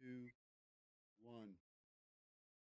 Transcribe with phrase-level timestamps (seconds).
[0.00, 0.28] two,
[1.20, 1.50] one.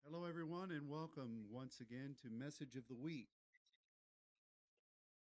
[0.05, 3.29] Hello, everyone, and welcome once again to Message of the Week.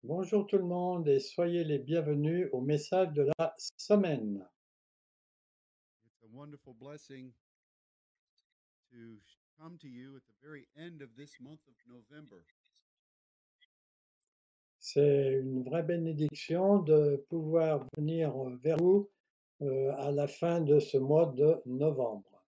[0.03, 4.45] Bonjour tout le monde et soyez les bienvenus au message de la semaine.
[6.05, 7.33] It's a wonderful blessing
[8.91, 9.17] to
[9.59, 12.45] come to you at the very end of this month of November.
[14.79, 19.09] C'est une vraie bénédiction de pouvoir venir euh, vers vous
[19.61, 22.43] à la fin de ce mois de novembre.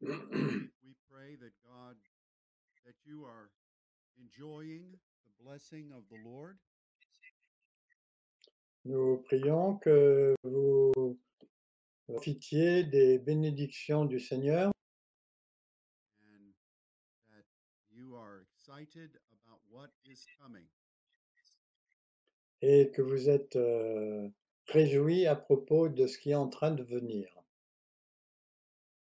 [0.00, 1.96] We pray that God,
[2.84, 3.50] that you are
[4.18, 6.56] enjoying the blessing of the Lord
[8.86, 11.18] Nous prions que vous
[12.06, 14.72] profitiez des bénédictions du Seigneur
[16.22, 16.54] and
[17.28, 17.44] that
[17.90, 20.66] you are excited about what is coming.
[22.62, 24.28] et que vous êtes euh,
[24.70, 27.28] réjouis à propos de ce qui est en train de venir.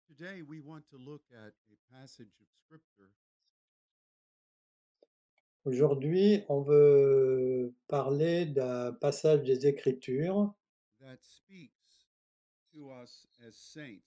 [0.08, 3.10] Today, we want to look at a passage of Scripture
[5.66, 10.54] Aujourd'hui, on veut parler d'un passage des Écritures
[11.02, 11.74] that speaks
[12.72, 14.02] to us as saints.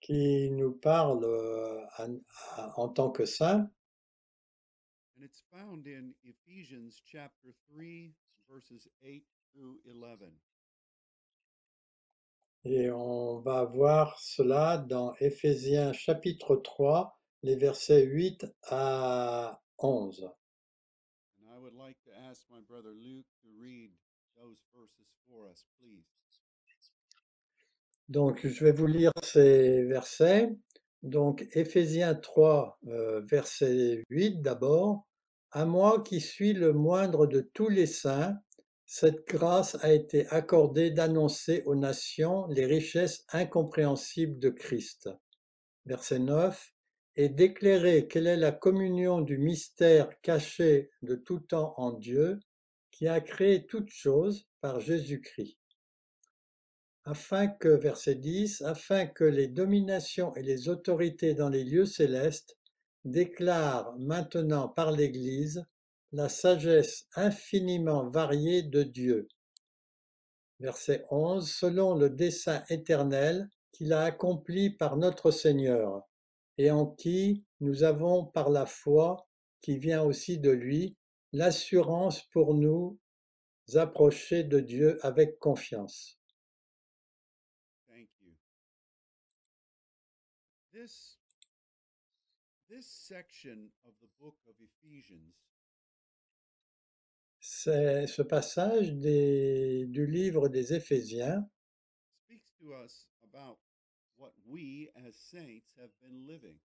[0.00, 2.06] qui nous parle euh, à-
[2.54, 3.68] à- en tant que saints
[8.50, 10.32] And it's found in Ephesians chapter 3, verses 8 through 11.
[12.64, 20.24] et on va voir cela dans Éphésiens chapitre 3, les versets 8 à 11.
[20.24, 23.92] And I would like to ask my brother Luke to read
[24.36, 26.04] those verses for us, please.
[28.08, 30.48] Donc, je vais vous lire ces versets.
[31.02, 35.07] Donc, Éphésiens 3, euh, verset 8 d'abord.
[35.50, 38.36] À moi qui suis le moindre de tous les saints,
[38.84, 45.08] cette grâce a été accordée d'annoncer aux nations les richesses incompréhensibles de Christ.
[45.86, 46.72] Verset 9.
[47.16, 52.38] Et d'éclairer quelle est la communion du mystère caché de tout temps en Dieu,
[52.90, 55.58] qui a créé toutes choses par Jésus-Christ
[57.08, 62.57] afin que, verset 10, afin que les dominations et les autorités dans les lieux célestes
[63.04, 65.64] déclarent maintenant par l'Église
[66.12, 69.28] la sagesse infiniment variée de Dieu.
[70.60, 76.02] Verset 11, selon le dessein éternel qu'il a accompli par notre Seigneur,
[76.56, 79.28] et en qui nous avons par la foi,
[79.60, 80.96] qui vient aussi de lui,
[81.32, 82.98] l'assurance pour nous
[83.74, 86.18] approcher de Dieu avec confiance.
[92.78, 95.34] This section of the book of Ephesians
[97.40, 101.48] C'est ce passage des- du livre des Éphésiens
[102.24, 103.58] speaks to us about
[104.16, 106.56] what we as saints have been living.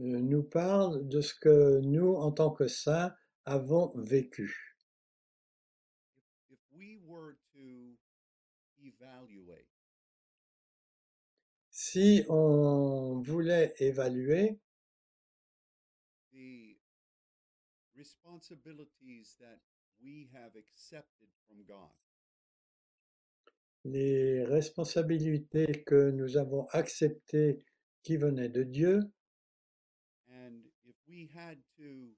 [0.00, 3.14] euh, nous parle de ce que nous, en tant que saints,
[3.44, 4.76] avons vécu.
[6.50, 7.96] If we were to
[8.82, 9.68] evaluate
[11.90, 14.60] Si on voulait évaluer
[16.34, 16.76] the
[17.96, 19.58] responsibilities that
[19.98, 21.88] we have accepted from God,
[23.86, 27.64] les responsabilités que nous avons acceptées
[28.02, 29.00] qui venaient de Dieu,
[30.28, 32.10] and if we had to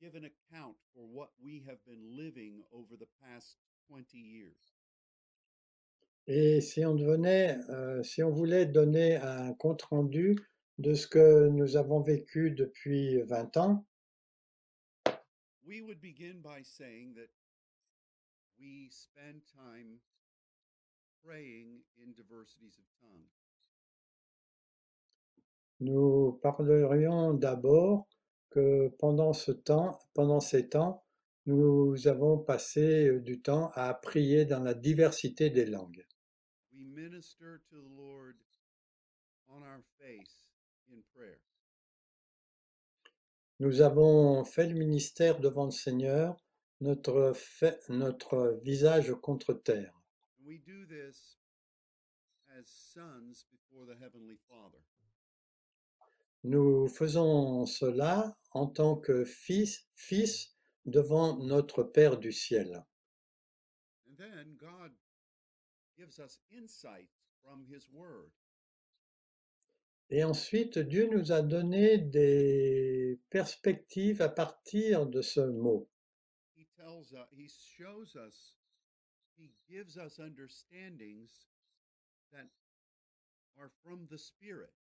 [0.00, 3.56] give an account for what we have been living over the past
[3.88, 4.77] 20 years,
[6.30, 10.36] et si on devenait, euh, si on voulait donner un compte-rendu
[10.76, 13.86] de ce que nous avons vécu depuis 20 ans,
[15.66, 17.30] we would begin by saying that
[18.60, 19.98] we spend time
[21.24, 23.26] praying in diversities of tongues.
[25.80, 28.06] Nous parlerions d'abord
[28.50, 31.04] que pendant ce temps, pendant ces temps,
[31.46, 36.04] nous avons passé euh, du temps à prier dans la diversité des langues.
[36.98, 38.34] Minister to the Lord
[39.48, 40.48] on our face
[40.90, 41.38] in prayer.
[43.60, 46.36] Nous avons fait le ministère devant le Seigneur,
[46.80, 49.94] notre, fait- notre visage contre terre.
[50.40, 51.36] And we do this
[52.58, 54.82] as sons before the Heavenly Father.
[56.42, 62.84] Nous faisons cela en tant que fils, fils devant notre Père du ciel.
[64.08, 64.90] And then God
[65.98, 67.08] gives us insight
[67.42, 68.30] from His Word.
[70.10, 75.88] Et ensuite, Dieu nous a donné des perspectives à partir de ce mot.
[76.56, 78.54] He tells us, He shows us,
[79.36, 81.30] He gives us understandings
[82.32, 82.46] that
[83.58, 84.72] are from the Spirit.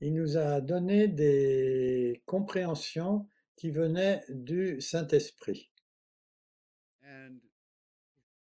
[0.00, 3.26] Il nous a donné des compréhensions
[3.56, 5.70] qui venaient du Saint-Esprit.
[7.02, 7.40] And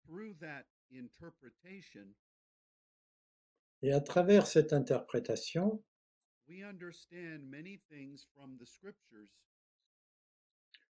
[0.05, 0.65] through that
[3.81, 5.83] Et à travers cette interprétation,
[6.47, 9.29] we understand many things from the scriptures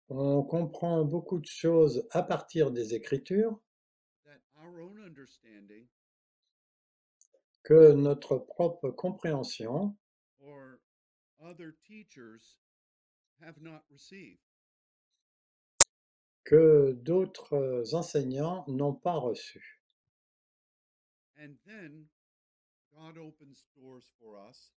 [0.08, 3.58] on comprend beaucoup de choses à partir des Écritures
[4.24, 5.86] that our own understanding
[7.64, 9.96] que notre propre compréhension
[10.38, 10.78] or
[11.40, 12.56] other teachers
[13.40, 14.38] have not received.
[16.44, 19.75] que d'autres enseignants n'ont pas reçues.
[21.38, 22.06] And then
[22.94, 24.72] God opens doors for us.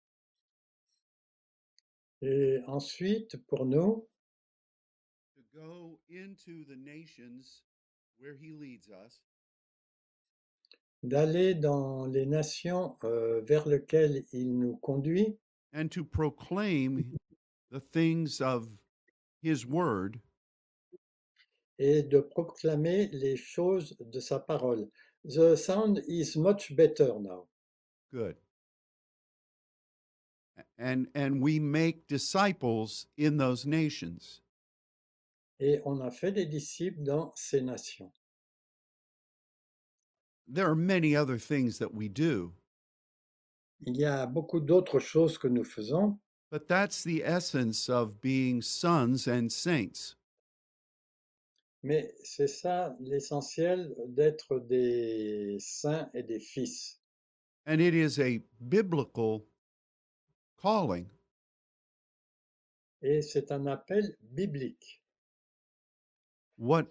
[2.23, 4.07] Et ensuite, pour nous,
[5.35, 7.63] to go into the nations
[8.19, 9.21] where He leads us.
[11.03, 15.39] d'aller dans les nations euh, vers lesquelles il nous conduit.
[15.73, 17.05] And to proclaim
[17.71, 18.69] the things of
[19.43, 20.19] His Word.
[21.79, 24.89] Et de proclamer les choses de sa parole.
[25.27, 27.45] The sound is much better now.
[28.13, 28.37] Good.
[30.79, 34.41] And and we make disciples in those nations.
[35.59, 38.13] Et on a fait des disciples dans ces nations.
[40.47, 42.53] There are many other things that we do,
[43.81, 46.19] Il y a beaucoup d'autres choses que nous faisons,
[46.51, 50.15] but that's the essence of being sons and saints.
[51.87, 57.01] Mais c'est ça l'essentiel d'être des saints et des fils.
[57.65, 59.47] And it is a biblical
[60.61, 61.07] calling.
[63.03, 65.01] Et c'est un appel biblique.
[66.59, 66.89] What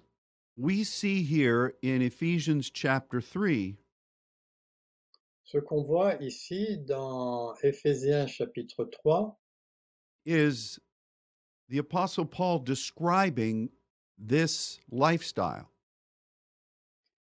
[0.56, 3.76] we see here in Ephesians chapter 3
[5.44, 9.38] Ce qu'on voit ici dans Éphésiens chapitre 3,
[10.26, 10.80] is
[11.68, 13.70] the Apostle Paul describing
[14.18, 15.68] this lifestyle.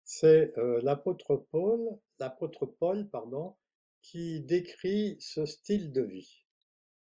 [0.06, 3.54] c'est euh, l'apôtre Paul, l'apôtre Paul, pardon,
[4.02, 6.44] qui décrit ce style de vie.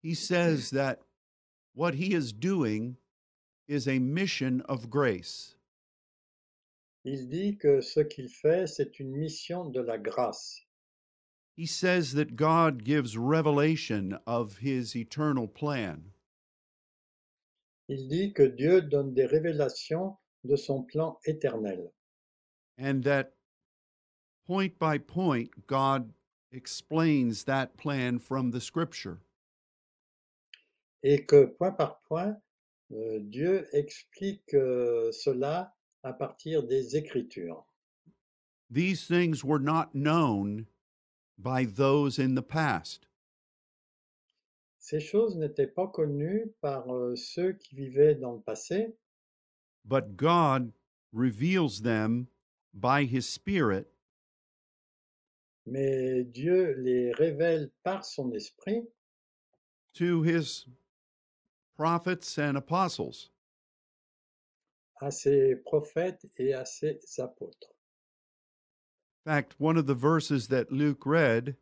[0.03, 0.99] He says that
[1.75, 2.97] what he is doing
[3.69, 5.57] is a mission of grace.
[7.05, 10.67] Il dit que ce qu'il fait, c'est une mission de la grâce.
[11.57, 16.13] He says that God gives revelation of his eternal plan.
[17.91, 21.91] Il dit que Dieu donne des révélations de son plan éternel.
[22.81, 23.33] and that
[24.47, 26.13] point by point, God
[26.51, 29.21] explains that plan from the scripture.
[31.03, 32.37] Et que point par point,
[32.93, 37.65] euh, Dieu explique euh, cela à partir des Écritures.
[38.71, 40.67] These things were not known
[41.39, 43.07] by those in the past,
[44.91, 48.97] Ces choses n'étaient pas connues par euh, ceux qui vivaient dans le passé,
[49.85, 50.73] but God
[51.13, 52.27] reveals them
[52.75, 53.87] by his Spirit
[55.65, 58.83] mais Dieu les révèle par son esprit
[59.95, 60.67] to his
[61.77, 63.31] prophets and apostles.
[65.01, 67.77] à ses prophètes et à ses apôtres.
[69.25, 71.57] In fact, one of the verses that Luke read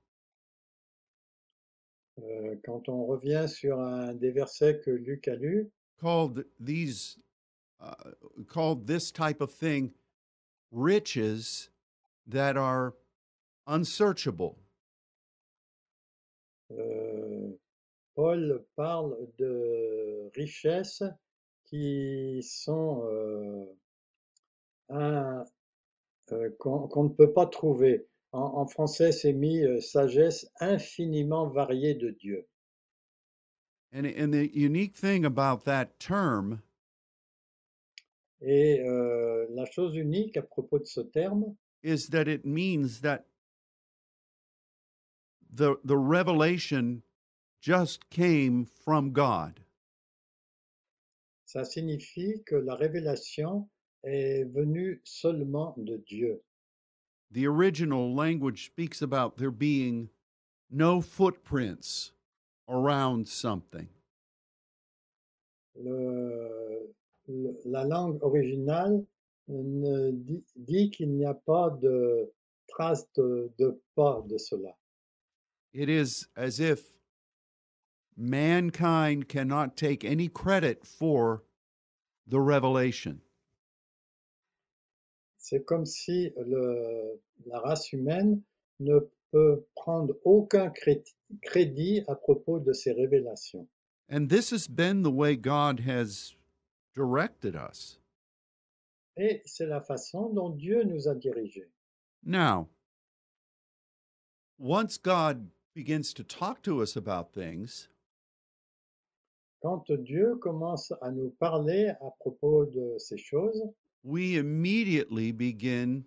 [2.64, 5.68] quand on revient sur un des versets que Luc a lus,
[6.00, 7.18] called these
[7.80, 7.92] uh,
[8.46, 9.92] called this type of thing
[10.72, 11.70] riches
[12.26, 12.94] that are
[13.66, 14.56] unsearchable.
[16.70, 17.50] euh,
[18.14, 21.02] Paul parle de richesses
[21.64, 23.64] qui sont euh,
[24.90, 25.44] un-
[26.32, 28.06] euh, qu'on qu'on ne peut pas trouver.
[28.32, 32.46] En, en français, c'est mis euh, sagesse infiniment variée de Dieu.
[33.92, 36.60] And, and the unique thing about that term
[38.40, 43.24] Et euh, la chose unique à propos de ce terme, is that it means that
[45.50, 47.02] the, the revelation
[47.60, 49.60] just came from God.
[51.46, 53.68] ça signifie que la révélation
[54.04, 56.42] est venue seulement de Dieu.
[57.30, 60.08] The original language speaks about there being
[60.70, 62.12] no footprints
[62.68, 63.88] around something.
[65.74, 66.86] Le-
[67.28, 69.06] le- la langue originale
[69.48, 72.28] ne dit, dit qu'il n'y a pas de
[72.68, 74.74] trace de, de pas de cela.
[75.72, 76.92] It is as if
[78.16, 81.42] mankind cannot take any credit for
[82.26, 83.20] the revelation.
[85.50, 88.42] C'est comme si le- la race humaine
[88.80, 88.98] ne
[89.30, 91.02] peut prendre aucun cré-
[91.40, 93.66] crédit à propos de ces révélations.
[94.10, 96.34] And this has been the way God has
[96.94, 97.98] directed us.
[99.16, 101.70] Et c'est la façon dont Dieu nous a dirigés.
[102.22, 102.68] Now,
[104.58, 107.88] once God begins to talk to us about things,
[109.62, 113.60] Quand Dieu commence à nous parler à propos de ces choses,
[114.02, 116.04] we immediately begin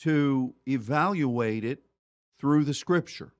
[0.00, 1.82] to evaluate it
[2.38, 3.32] through the scripture.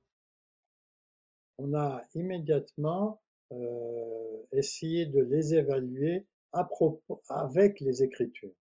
[1.59, 3.19] on a immédiatement
[3.51, 8.55] euh, essayé de les évaluer à propos, avec les Écritures.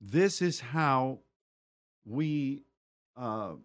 [0.00, 1.18] This is how
[2.06, 2.62] we
[3.16, 3.56] uh,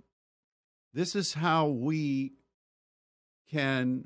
[0.93, 2.33] this is how we
[3.49, 4.05] can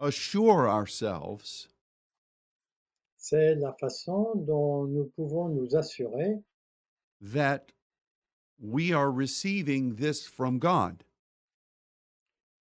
[0.00, 1.68] assure ourselves
[3.30, 6.42] C'est la façon dont nous pouvons nous assurer
[7.20, 7.70] that
[8.58, 11.04] we are receiving this from God.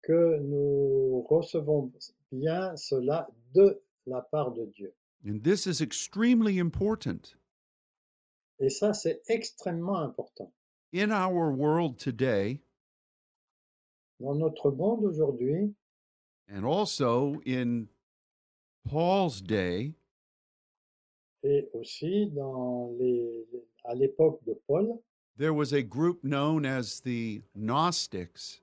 [0.01, 1.91] que nous recevons
[2.31, 4.91] bien cela de la part de Dieu.
[5.23, 7.35] And this is extremely important.
[8.59, 10.51] Et ça, c'est extrêmement important.
[10.91, 12.59] In our world today,
[14.19, 15.75] Dans notre monde aujourd'hui,
[16.49, 17.87] and also in
[18.83, 19.93] Paul's day,
[21.45, 23.45] et aussi dans les,
[23.83, 24.99] à l'époque de Paul,
[25.37, 28.61] there was a group known as the Gnostics,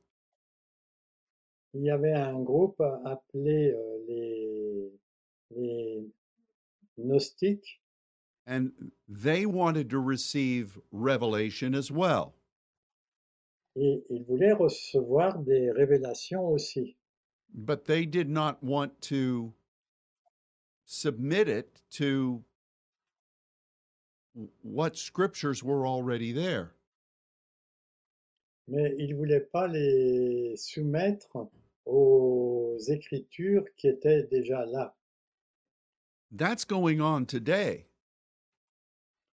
[1.75, 4.93] il y avait un groupe appelé euh, les,
[5.57, 6.07] les
[6.99, 7.81] Gnostiques,
[8.47, 8.73] and
[9.09, 12.35] they wanted to receive revelation as well.
[13.77, 16.97] et ils voulaient recevoir des révélations aussi.
[17.55, 19.53] But they did not want to
[20.85, 22.43] submit it to
[24.63, 26.75] what scriptures were already there.
[28.69, 31.29] Mais ils ne voulaient pas les soumettre
[31.85, 34.95] aux écritures qui étaient déjà là.
[36.35, 37.87] That's going on today.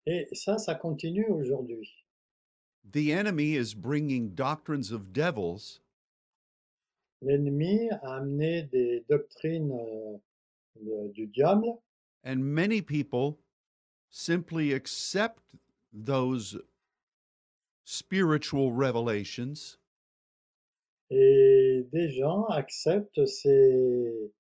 [0.06, 1.90] Et ça, ça continue aujourd'hui.
[2.92, 5.80] The enemy is bringing doctrines of devils
[7.22, 10.18] L'ennemi a amené des doctrines euh,
[10.82, 11.78] de- du diable
[12.26, 13.38] And many people
[14.10, 15.56] simply accept
[15.94, 16.58] those
[17.84, 19.78] spiritual revelations
[21.12, 24.32] et des gens acceptent ces,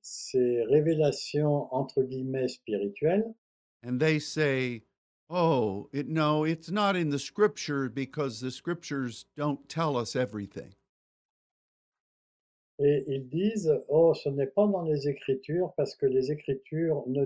[0.00, 3.34] ces révélations entre guillemets spirituelles
[3.84, 4.84] and they say,
[5.28, 10.72] oh, it, no, it's not in the scripture because the scriptures don't tell us everything.
[12.78, 17.24] et ils disent oh ce n'est pas dans les écritures parce que les écritures ne,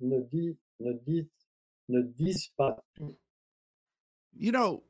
[0.00, 1.30] ne, dit- ne, dit-
[1.88, 3.16] ne disent pas tout.
[4.36, 4.82] You know,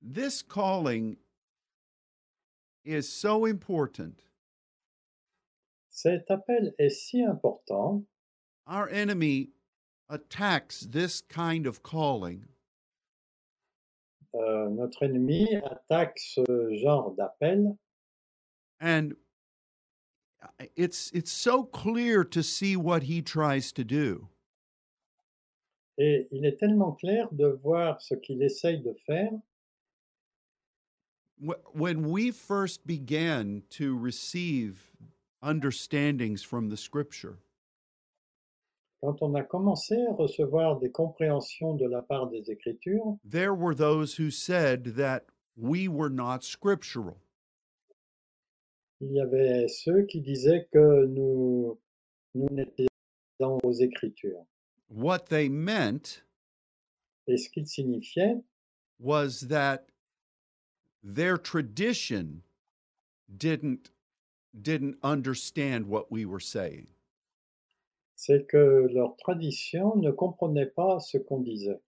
[0.00, 1.16] this calling
[2.84, 4.22] is so important.
[5.90, 8.04] Cet appel est si important
[8.66, 9.50] Our enemy
[10.08, 12.44] attacks this kind of calling
[14.34, 16.44] Euh, notre ennemi attaque ce
[16.82, 17.74] genre d'appel
[18.80, 19.14] and
[20.76, 24.28] it's it's so clear to see what he tries to do.
[25.98, 29.32] Et il est tellement clair de voir ce qu'il essaye de faire.
[31.72, 34.90] When we first began to receive
[35.42, 37.38] understandings from the scripture.
[39.02, 43.18] Quand on a commencé à recevoir des compréhensions de la part des Écritures.
[43.24, 45.26] there were those who said that
[45.56, 47.18] we were not scriptural
[49.00, 51.78] Il y avait ceux qui disaient que nous,
[52.34, 52.86] nous n'étions
[53.38, 54.44] dans aux Écritures.
[54.88, 56.22] what they meant
[57.26, 58.40] Et ce qu'il signifiait,
[58.98, 59.88] was that
[61.02, 62.42] their tradition
[63.28, 63.90] didn't
[64.54, 66.86] didn't understand what we were saying
[68.14, 71.80] c'est que leur tradition ne comprenait pas ce qu'on disait.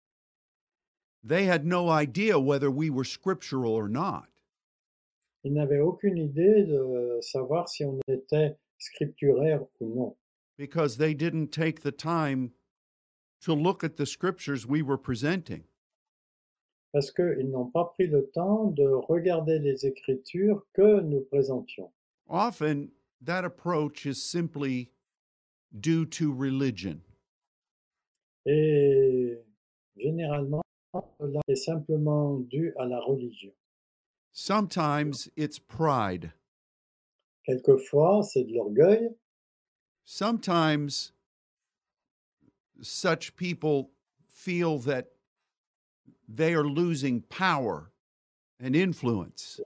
[1.22, 4.26] they had no idea whether we were scriptural or not
[5.47, 10.17] Ils n'avaient aucune idée de savoir si on était scripturaire ou non,
[10.59, 12.50] because they didn't take the time
[13.43, 15.62] to look at the scriptures we were presenting.
[16.93, 21.93] parce qu'ils n'ont pas pris le temps de regarder les Écritures que nous présentions.
[22.29, 22.91] Often,
[23.23, 24.91] that approach is simply
[25.73, 26.99] due to religion.
[28.47, 29.38] Et
[29.97, 30.62] généralement,
[31.21, 33.53] cela est simplement dû à la religion.
[34.38, 36.31] Sometimes it's pride.
[37.47, 39.16] Quelquefois, c'est de
[40.05, 41.12] Sometimes
[42.83, 43.93] such people
[44.28, 45.07] feel that
[46.28, 47.93] they are losing power
[48.61, 49.59] and influence.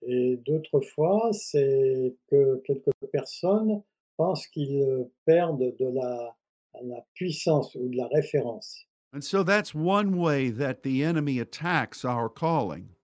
[0.00, 3.82] Et d'autres fois, c'est que quelques personnes
[4.16, 6.34] pensent qu'ils euh, perdent de la,
[6.82, 8.86] la puissance ou de la référence.
[9.12, 12.96] And so that's one way that the enemy attacks our calling.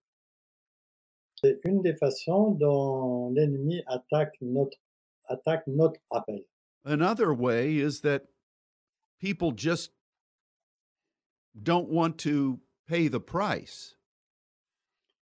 [1.40, 4.76] C'est une des façons dont l'ennemi attaque notre,
[5.26, 6.44] attaque notre appel.
[6.84, 8.22] Another way is that
[9.20, 9.92] people just
[11.62, 13.94] don't want to pay the price.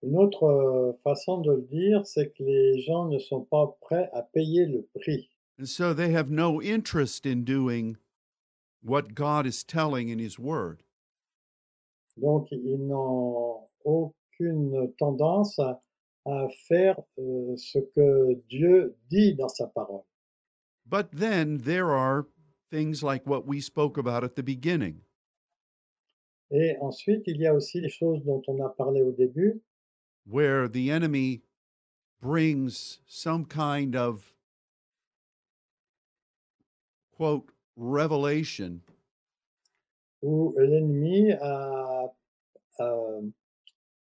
[0.02, 4.08] Une autre euh, façon de le dire, c'est que les gens ne sont pas prêts
[4.14, 5.28] à payer le prix.
[5.58, 7.98] And so they have no interest in doing
[8.82, 10.82] what God is telling in His Word.
[12.16, 15.82] Donc, ils n'ont aucune tendance à,
[16.26, 20.02] à faire euh, ce que Dieu dit dans sa parole.
[20.86, 22.26] But then there are
[22.70, 25.02] things like what we spoke about at the beginning.
[26.52, 29.60] Et ensuite, il y a aussi les choses dont on a parlé au début,
[30.26, 31.42] where the enemy
[32.20, 34.34] brings some kind of
[37.16, 38.80] quote revelation
[40.22, 42.08] où l'ennemi a-
[42.80, 43.20] a-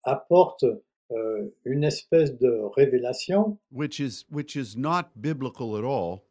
[0.05, 0.65] apporte
[1.13, 6.25] euh, une espèce de révélation which is which is not biblical at all.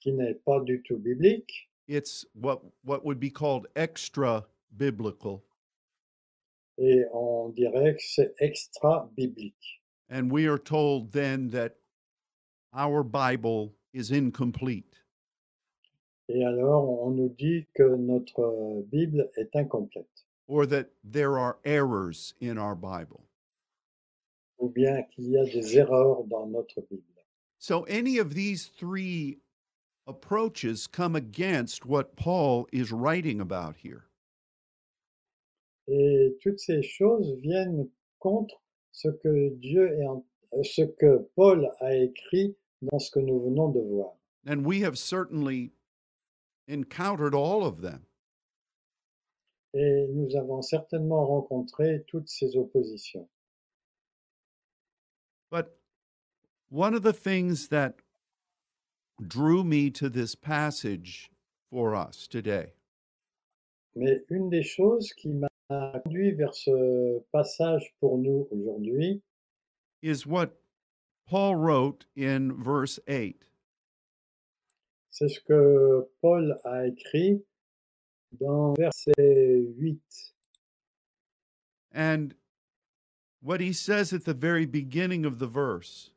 [0.00, 1.68] qui n'est pas du tout biblique.
[1.88, 4.44] it's what what would be called extra
[4.76, 5.42] biblical.
[6.78, 9.80] Et on dirait que c'est extra-biblique.
[10.08, 11.76] and we are told then that
[12.74, 14.96] our bible is incomplete.
[16.28, 22.34] Et alors, on nous dit que notre Bible est incomplète, or that there are errors
[22.40, 23.24] in our bible
[24.60, 27.02] ou bien qu'il y a des erreurs dans notre Bible.
[27.58, 29.38] so any of these three
[30.06, 34.06] approaches come against what paul is writing about here
[35.88, 37.88] Et toutes ces choses viennent
[38.20, 43.18] contre ce que Dieu est en- euh, ce que Paul a écrit dans ce que
[43.20, 44.14] nous venons de voir.
[44.46, 45.72] And we have certainly
[46.68, 48.04] encountered all of them.
[49.74, 53.28] Et nous avons certainement rencontré toutes ces oppositions.
[55.50, 55.76] But
[56.68, 57.96] one of the things that
[59.20, 61.30] drew me to this passage
[61.70, 62.72] for us today
[63.94, 69.20] Mais une des choses qui m'a conduit vers ce passage pour nous aujourd'hui,
[70.02, 70.56] is what
[71.28, 73.36] Paul wrote in verse 8.
[75.10, 77.44] c'est ce que Paul a écrit
[78.32, 80.00] dans verset 8.
[81.92, 82.34] And
[83.42, 86.10] what he says at the very beginning of the verse.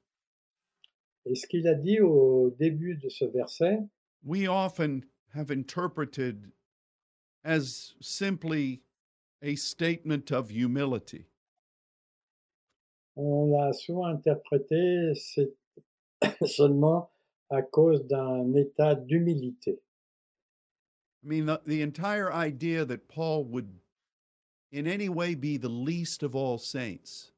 [1.26, 3.80] Et ce qu'il a dit au début de ce verset,
[4.24, 6.52] we often have interpreted
[7.46, 8.82] as simply
[9.42, 11.26] a statement of humility.
[13.16, 15.54] on l'a souvent interprété c'est
[16.48, 17.12] seulement
[17.50, 19.80] à cause d'un état d'humilité.
[21.24, 23.70] I mean, the, the entire idea that Paul would
[24.74, 27.32] in any way be the least of all saints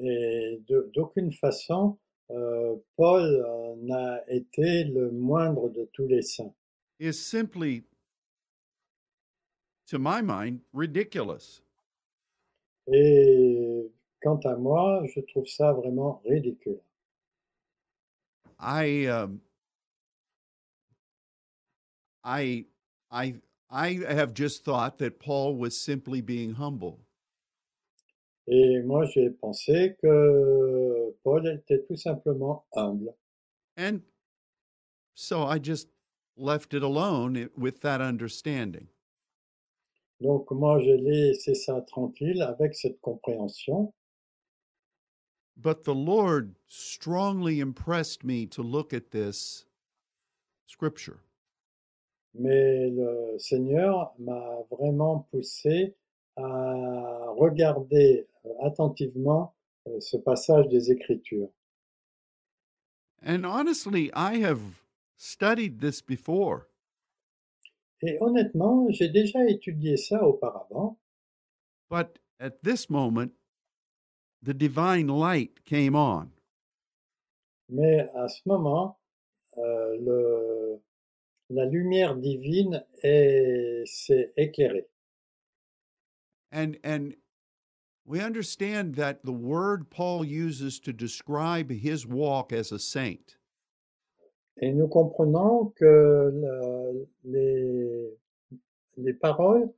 [0.00, 0.62] Et
[0.94, 1.98] d'aucune façon,
[2.30, 6.54] euh, Paul euh, n'a été le moindre de tous les saints.
[6.98, 7.82] is simply,
[9.88, 11.60] to my mind, ridiculous.
[12.86, 13.90] Et
[14.22, 16.80] quant à moi, je trouve ça vraiment ridicule.
[18.58, 19.40] I, um,
[22.24, 22.66] I,
[23.10, 23.34] I,
[23.72, 27.00] I have just thought that Paul was simply being humble.
[28.46, 33.14] Et moi, j'ai pensé que Paul était tout simplement humble.
[33.78, 34.02] And
[35.14, 35.88] so I just
[36.36, 38.88] left it alone eh, with that understanding.
[40.20, 43.94] Donc moi, j'ai laissé ça tranquille avec cette compréhension.
[45.56, 49.64] But the Lord strongly impressed me to look at this
[50.66, 51.20] scripture.
[52.34, 55.94] Mais le Seigneur m'a vraiment poussé
[56.36, 59.54] à regarder euh, attentivement
[59.86, 61.50] euh, ce passage des Écritures.
[63.24, 64.60] And honestly, I have
[65.16, 66.68] studied this before,
[68.04, 70.98] Et honnêtement, j'ai déjà étudié ça auparavant,
[71.88, 73.30] but at this moment,
[74.42, 76.30] the divine light came on.
[77.68, 78.98] mais à ce moment,
[79.58, 80.80] euh, le-
[81.52, 84.88] la lumière divine est- s'est éclairée.
[86.52, 87.14] And and
[88.04, 93.36] we understand that the word Paul uses to describe his walk as a saint
[94.60, 98.10] Et nous comprenons que le- les,
[98.98, 99.72] les paroles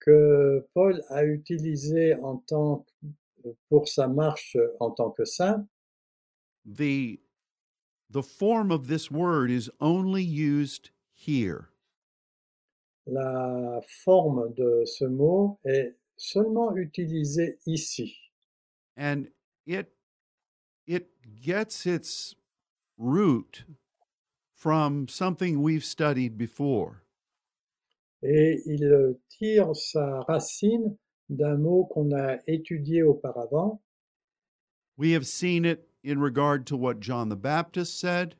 [0.00, 2.84] que Paul a utilisées en tant
[3.68, 5.66] pour sa marche en tant que saint,
[6.64, 7.20] the
[8.10, 11.70] the form of this word is only used here.
[13.06, 18.14] la forme de ce mot est seulement utilisée ici.
[18.96, 19.28] and
[19.66, 19.92] it
[20.86, 21.08] it
[21.40, 22.34] gets its
[22.98, 23.64] root
[24.54, 27.02] from something we've studied before
[28.22, 30.96] Et il tire sa racine
[31.28, 33.80] d'un mot qu'on a étudié auparavant.
[34.96, 38.34] we have seen it in regard to what John the Baptist said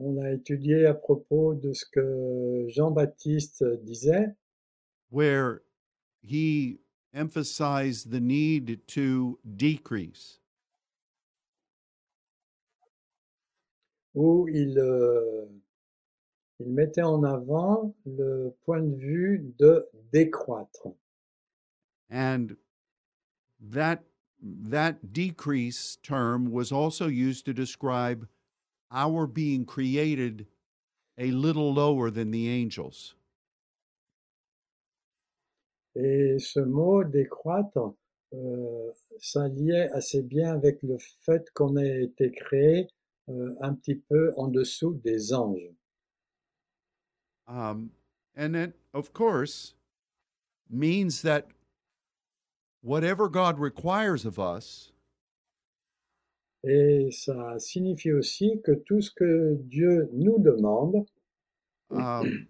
[0.00, 4.28] On a étudié à propos de ce que Jean-Baptiste disait,
[5.10, 5.62] where
[6.22, 6.78] he
[7.12, 10.38] emphasized the need to decrease
[14.14, 15.46] où il, euh,
[16.60, 20.88] il mettait en avant le point de vue de décroître.
[22.10, 22.56] and
[23.60, 24.04] that
[24.40, 28.26] that decrease term was also used to describe
[28.90, 30.46] our being created
[31.18, 33.14] a little lower than the angels
[35.94, 37.94] Et ce mot décroître
[38.32, 42.86] euh, s'alliait assez bien avec le fait qu'on ait été créé
[43.28, 45.74] euh, un petit peu en dessous des anges.
[47.48, 47.90] Um,
[48.36, 49.74] and it, of course,
[50.70, 51.48] means that
[52.82, 54.92] whatever God requires of us,
[56.68, 61.06] Et ça signifie aussi que tout ce que Dieu nous demande,
[61.90, 62.46] um,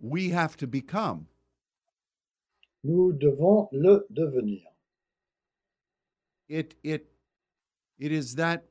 [0.00, 1.26] we have to become.
[2.82, 4.62] nous devons le devenir.
[6.48, 7.06] It, it,
[7.98, 8.64] it is that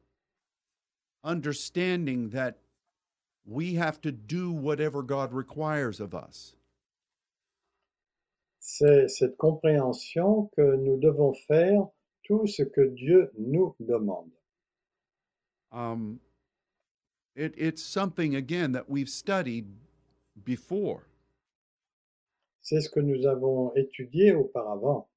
[1.24, 2.58] understanding that
[3.46, 6.56] we have to do whatever God requires of us.
[8.60, 11.88] C'est cette compréhension que nous devons faire
[12.30, 14.32] tout ce que Dieu nous demande.
[15.72, 16.20] Um,
[17.36, 19.66] it, it's something, again, that we've studied
[20.44, 21.08] before.
[22.62, 25.08] C'est ce que nous avons étudié auparavant.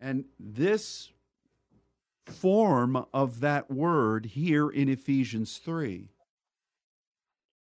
[0.00, 1.10] And this
[2.26, 6.08] form of that word here in Ephesians 3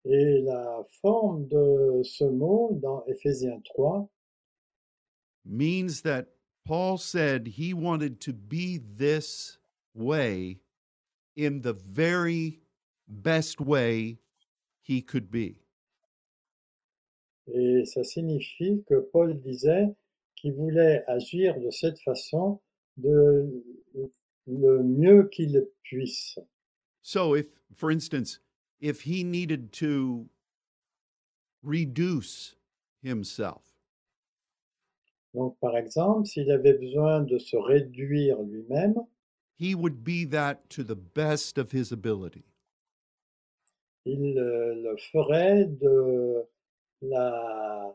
[0.09, 4.09] Et la forme de ce mot dans Éphésiens 3
[5.45, 6.36] means that
[6.67, 9.59] Paul said he wanted to be this
[9.95, 10.59] way
[11.37, 12.61] in the very
[13.09, 14.19] best way
[14.83, 15.61] he could be.
[17.55, 19.95] et ça signifie que Paul disait
[20.35, 22.61] qu'il voulait agir de cette façon
[22.97, 23.63] de
[24.47, 26.39] le mieux qu'il puisse.
[27.03, 28.41] So, if, for instance,
[28.81, 30.29] if he needed to
[31.63, 32.57] reduce
[33.03, 33.63] himself,
[35.37, 38.95] Donc par exemple, s'il avait besoin de se réduire lui-même,
[39.59, 42.45] he would be that to the best of his ability.
[44.07, 46.43] il le ferait de
[47.03, 47.95] la,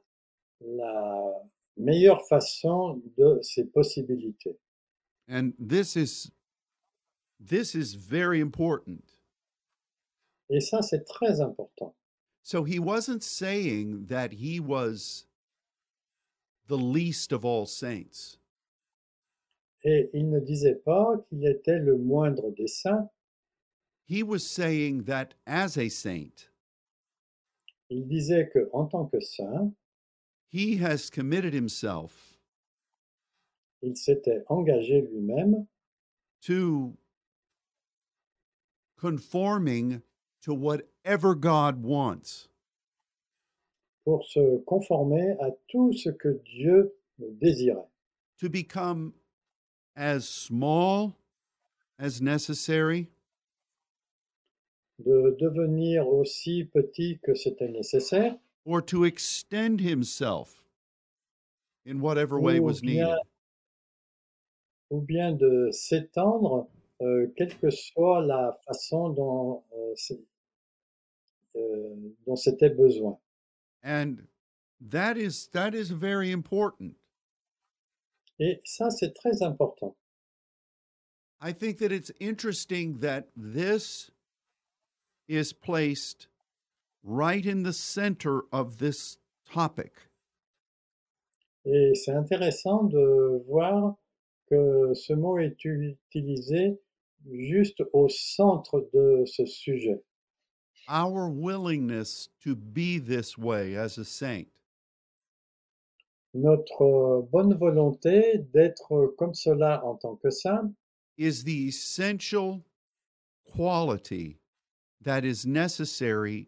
[0.59, 1.33] la
[1.77, 4.59] meilleure façon de ses possibilités.
[5.27, 6.31] And this is
[7.39, 9.01] this is very important.
[10.49, 11.95] Et ça, c'est très important.
[12.43, 15.25] So he wasn't saying that he was
[16.71, 18.37] the least of all saints.
[19.83, 23.09] Et il ne disait pas qu'il était le moindre des saints,
[24.05, 26.49] He was saying that as a saint,
[27.89, 29.73] il disait que en tant que saint,
[30.49, 32.31] he has committed himself
[33.81, 35.65] il s'était engagé lui-même
[36.41, 36.95] to
[38.97, 40.01] conforming
[40.41, 42.47] to whatever God wants.
[44.03, 47.87] Pour se conformer à tout ce que Dieu désirait,
[48.39, 49.13] to become
[49.95, 51.13] as small
[51.99, 53.07] as necessary,
[54.99, 58.35] de devenir aussi petit que c'était nécessaire,
[58.65, 60.63] or to extend himself
[61.85, 63.19] in whatever way ou was bien, needed?
[64.91, 66.67] ou bien de s'étendre,
[67.01, 69.95] euh, quelle que soit la façon dont, euh,
[71.55, 71.95] euh,
[72.27, 73.17] dont c'était besoin.
[73.83, 74.27] And
[74.79, 76.95] that is that is very important.
[78.39, 79.95] Et ça, c'est très important.
[81.39, 84.11] I think that it's interesting that this
[85.27, 86.27] is placed
[87.03, 89.17] right in the center of this
[89.51, 89.91] topic.
[91.65, 93.95] Et c'est intéressant de voir
[94.49, 96.79] que ce mot est utilisé
[97.31, 100.03] juste au centre de ce sujet.
[100.87, 104.47] Our willingness to be this way as a saint.
[106.33, 110.73] Notre euh, bonne volonté d'être comme cela en tant que saint
[111.17, 112.63] is the essential
[113.53, 114.39] quality
[115.01, 116.47] that is necessary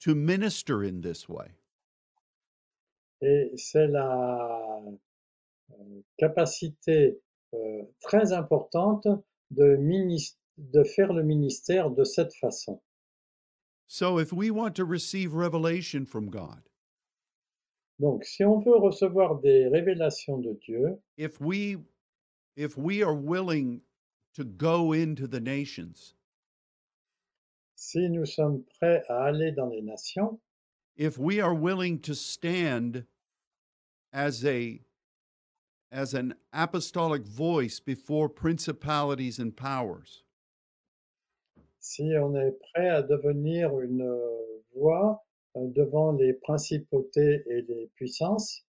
[0.00, 1.52] to minister in this way.
[3.22, 4.82] et c'est la
[5.70, 7.20] euh, capacité
[7.54, 9.06] euh, très importante
[9.50, 9.78] de,
[10.58, 12.80] de faire le ministère de cette façon.
[13.92, 16.62] So, if we want to receive revelation from God,
[18.00, 21.76] Donc, si on veut recevoir des révélations de Dieu, if we
[22.54, 23.80] if we are willing
[24.36, 26.14] to go into the nations,
[27.74, 30.38] si nous sommes prêts à aller dans les nations,
[30.96, 33.04] if we are willing to stand
[34.12, 34.80] as a
[35.90, 40.22] as an apostolic voice before principalities and powers,
[41.80, 45.24] si on est prêt à devenir une euh, voix
[45.56, 48.64] euh, devant les principautés et les puissances,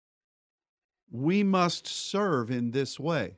[1.11, 3.37] we must serve in this way.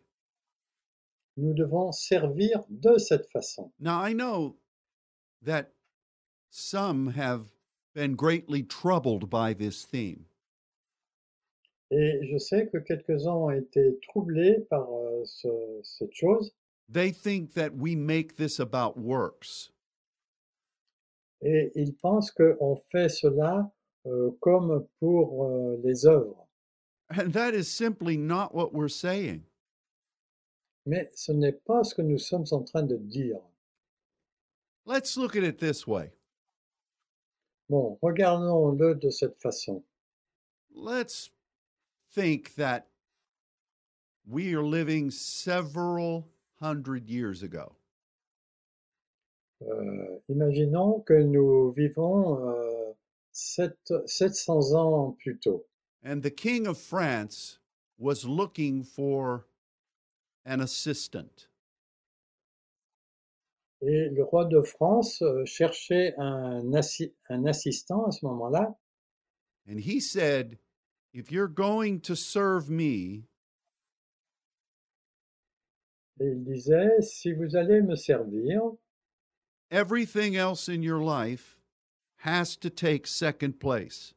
[1.35, 3.71] nous devons servir de cette façon.
[3.79, 4.55] Now, I know
[5.41, 5.71] that
[6.51, 7.47] some have
[7.95, 10.25] been greatly troubled by this theme.
[11.89, 16.53] Et je sais que quelques-uns ont été troublés par euh, ce- cette chose
[16.89, 19.71] They think that we make this about works.
[21.43, 23.71] et ils pensent qu'on fait cela
[24.05, 26.47] euh, comme pour euh, les œuvres.
[27.09, 29.43] And that is simply not what we're saying.
[30.85, 33.39] Mais ce n'est pas ce que nous sommes en train de dire.
[34.85, 36.11] Let's look at it this way.
[37.69, 39.83] Bon, regardons-le de cette façon.
[40.73, 41.29] Let's
[42.13, 42.87] think that
[44.25, 46.27] we are living several
[46.67, 47.75] hundred years ago.
[49.61, 52.93] Euh, imaginons que nous vivons euh,
[53.33, 55.65] sept- 700 ans plus tôt.
[56.03, 57.59] And the King of France
[57.97, 59.45] was looking for
[60.45, 61.47] an assistant.
[63.81, 68.73] Et le roi de France euh, cherchait un, assi- un assistant à ce moment-là.
[69.67, 70.57] And he said,
[71.13, 73.27] If you're going to serve me,
[76.19, 78.61] Et il disait, si vous allez me servir,
[79.71, 81.57] everything else in your life
[82.17, 84.13] has to take second place.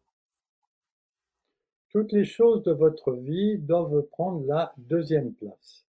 [1.97, 5.87] toutes les choses de votre vie doivent prendre la deuxième place.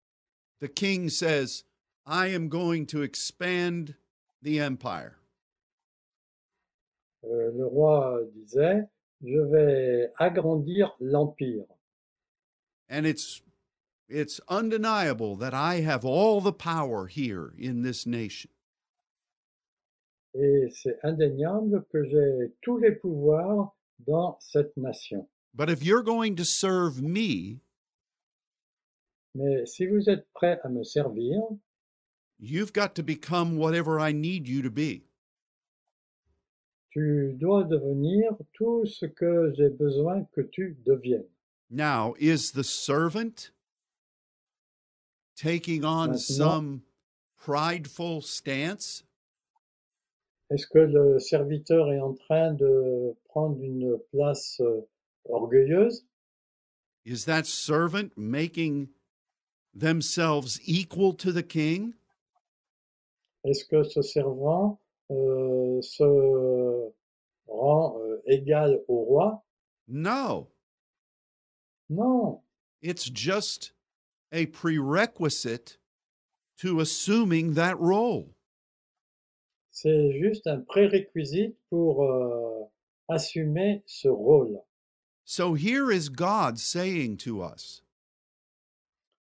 [0.59, 1.63] The king says,
[2.05, 3.95] I am going to expand
[4.41, 5.15] the empire.
[7.23, 8.83] Euh, le roi disait,
[9.23, 11.63] je vais agrandir l'empire.
[12.89, 13.41] And it's
[14.13, 18.51] it's undeniable that I have all the power here in this nation.
[20.35, 23.75] Et c'est indéniable que j'ai tous les pouvoirs
[24.07, 25.27] dans cette nation.
[25.53, 27.61] But if you're going to serve me,
[29.35, 31.39] Mais si vous êtes prêt à me servir,
[32.39, 35.05] you've got to become whatever I need you to be.
[36.93, 41.25] tu dois devenir tout ce que j'ai besoin que tu deviennes.
[41.71, 43.51] Now, is the servant
[45.35, 46.81] taking on some
[47.37, 49.03] prideful stance?
[50.49, 54.81] Est-ce que le serviteur est en train de prendre une place euh,
[55.25, 56.05] orgueilleuse
[57.05, 58.89] Is that servant making
[59.73, 61.93] themselves equal to the king?
[63.43, 64.79] Est-ce que ce servant
[65.11, 66.91] euh, se
[67.47, 69.43] rend euh, égal au roi
[69.87, 70.47] No,
[71.89, 72.41] Non,
[72.81, 73.72] it's just
[74.33, 75.77] a prerequisite
[76.59, 78.33] to assuming that role.
[79.71, 82.69] c'est juste un prérequis pour euh,
[83.07, 84.59] assumer ce rôle.
[85.25, 87.81] So here is God saying to us,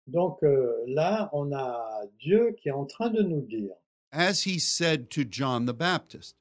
[0.08, 3.76] Donc euh, là, on a Dieu qui est en train de nous dire,
[4.12, 6.36] as he said to John the Baptist,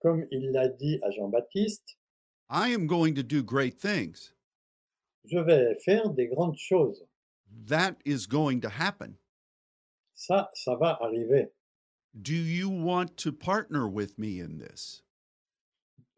[0.00, 1.96] comme il l'a dit à Jean-Baptiste,
[2.50, 4.32] I am going to do great things.
[5.24, 7.04] je vais faire des grandes choses.
[7.66, 9.16] That is going to happen.
[10.14, 11.50] Ça, ça va arriver.
[12.14, 15.02] Do you want to partner with me in this?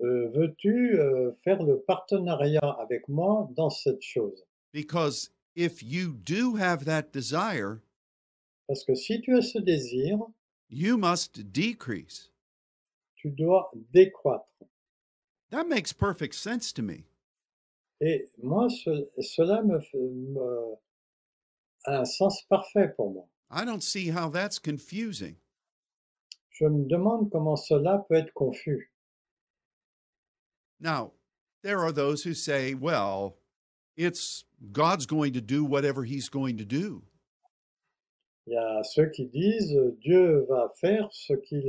[0.03, 6.57] Euh, Veux-tu euh, faire le partenariat avec moi dans cette chose Because if you do
[6.57, 7.83] have that desire,
[8.67, 10.19] Parce que si tu as ce désir,
[10.71, 12.31] you must decrease.
[13.17, 14.47] tu dois décroître.
[15.51, 17.05] That makes perfect sense to me.
[18.01, 20.77] Et moi, ce- cela me, me-
[21.87, 23.25] un sens parfait pour moi.
[23.51, 25.37] I don't see how that's confusing.
[26.51, 28.91] Je me demande comment cela peut être confus.
[30.79, 31.13] Now,
[31.63, 33.37] there are those who say, well,
[33.97, 37.03] it's God's going to do whatever he's going to do.
[38.47, 41.63] Il y a ceux qui disent Dieu va faire ce qu'il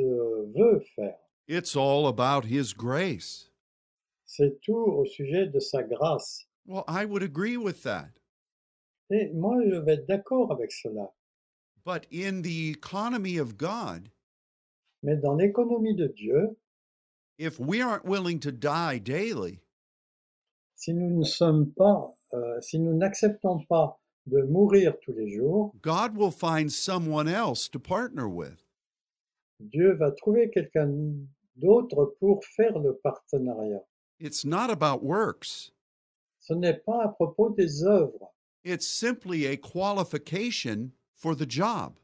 [0.56, 1.18] veut faire.
[1.48, 3.50] It's all about his grace.
[4.26, 6.46] C'est tout au sujet de sa grâce.
[6.66, 8.21] Well, I would agree with that.
[9.12, 11.12] Et moi, je vais être d'accord avec cela.
[11.86, 14.10] But in the economy of God,
[15.04, 16.56] Mais dans l'économie de Dieu,
[17.38, 19.60] if we aren't willing to die daily,
[20.76, 25.74] si nous ne sommes pas, euh, si nous n'acceptons pas de mourir tous les jours,
[25.82, 28.64] God will find someone else to partner with.
[29.60, 30.90] Dieu va trouver quelqu'un
[31.56, 33.84] d'autre pour faire le partenariat.
[34.20, 35.74] It's not about works,
[36.40, 38.31] Ce n'est pas à propos des œuvres,
[38.64, 41.98] it's simply a qualification for the job.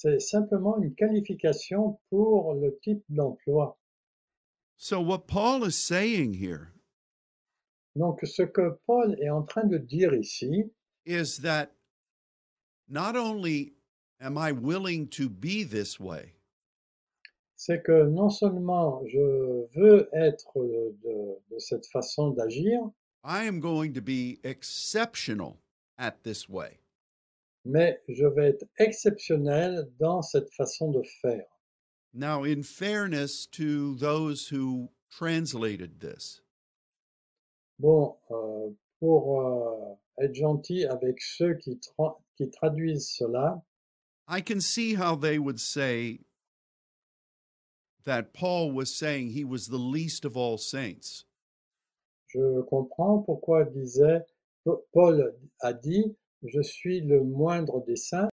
[0.00, 3.76] c'est simplement une qualification pour le type d'emploi.
[4.76, 6.72] So, what Paul is saying here
[7.96, 10.70] Donc ce que Paul est en train de dire ici,
[11.04, 11.72] is that
[12.88, 13.74] not only
[14.20, 16.34] am I willing to be this way,
[17.56, 22.78] c'est que non seulement je veux être de, de cette façon d'agir,
[23.24, 25.58] I am going to be exceptional
[25.98, 26.78] at this way.
[27.64, 31.44] mais je vais être exceptionnel dans cette façon de faire.
[32.14, 36.40] Now, in fairness to those who translated this,
[37.78, 43.62] Bon, euh, pour euh, être gentil avec ceux qui, tra- qui traduisent cela,
[44.26, 46.20] I can see how they would say
[48.04, 51.24] that Paul was saying he was the least of all saints.
[52.28, 54.24] Je comprends pourquoi disait,
[54.64, 58.30] Pa- Paul a dit, je suis le moindre des saints,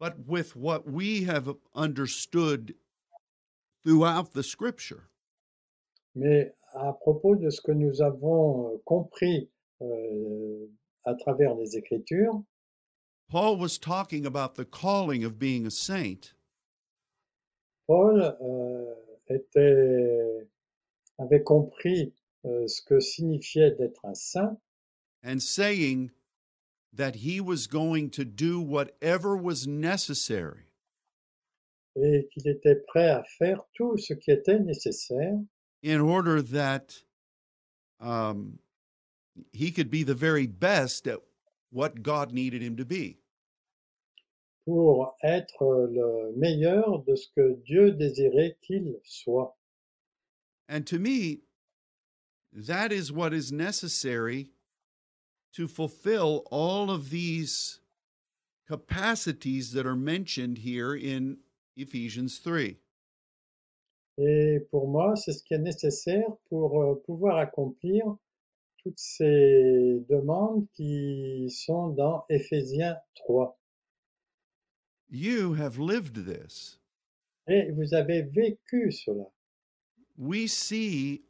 [0.00, 2.74] But with what we have understood
[3.84, 5.08] throughout the scripture,
[6.14, 9.48] mais à propos de ce que nous avons euh, compris
[9.82, 10.66] euh,
[11.04, 12.42] à travers les Écritures,
[13.30, 16.34] Paul was talking about the calling of being a saint,
[17.86, 18.94] Paul euh,
[19.28, 20.48] était,
[21.18, 22.12] avait compris
[22.44, 24.58] ce que signifiait d'être un saint
[25.22, 26.10] and saying
[26.92, 30.66] that he was going to do whatever was necessary
[31.96, 35.38] et qu'il était prêt à faire tout ce qui était nécessaire
[35.82, 37.02] in order that
[38.00, 38.58] um,
[39.52, 41.20] he could be the very best at
[41.70, 43.18] what God needed him to be.
[44.64, 49.56] pour être le meilleur de ce que Dieu désirait qu'il soit.
[50.68, 51.42] And to me,
[52.54, 54.50] that is what is necessary
[55.54, 57.80] to fulfill all of these
[58.68, 61.38] capacities that are mentioned here in
[61.76, 62.78] Ephesians 3.
[64.16, 68.16] Et pour moi, c'est ce qui est nécessaire pour euh, pouvoir accomplir
[68.78, 73.58] toutes ces demandes qui sont dans Éphésiens 3.
[75.10, 76.78] You have lived this.
[77.48, 79.30] Et vous avez vécu cela.
[80.16, 81.24] We see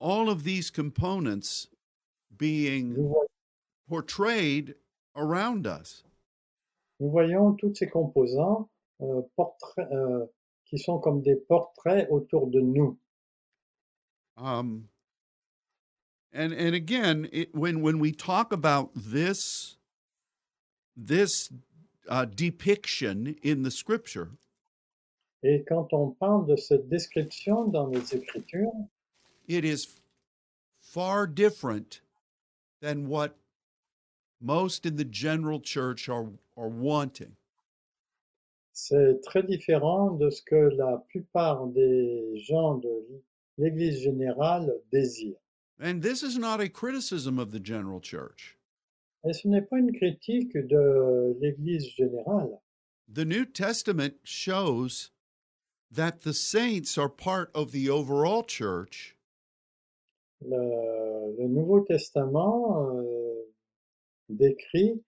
[0.00, 1.68] all of these components
[2.36, 3.14] being
[3.88, 4.74] portrayed
[5.14, 6.02] around us.
[7.00, 8.68] nous voyons tous ces composants
[9.00, 10.26] euh, portraits, euh,
[10.66, 12.98] qui sont comme des portraits autour de nous.
[14.36, 14.88] Um,
[16.32, 19.76] and and again, it, when when we talk about this
[20.96, 21.50] this
[22.08, 24.30] uh, depiction in the scripture,
[25.42, 28.72] Et quand on parle de cette description dans les Écritures,
[29.50, 30.00] it is
[30.80, 32.00] far different
[32.80, 33.36] than what
[34.40, 37.36] most in the general church are are wanting.
[38.72, 43.22] c'est très différent de ce que la plupart des gens de
[43.58, 45.40] l'Église générale désirent.
[45.80, 48.56] And this is not a criticism of the general church.
[49.24, 52.58] Et ce n'est pas une critique de l'Église générale.
[53.12, 55.10] The New Testament shows
[55.90, 59.16] that the saints are part of the overall church
[60.42, 63.34] Le, le Nouveau Testament euh,
[64.28, 65.02] décrit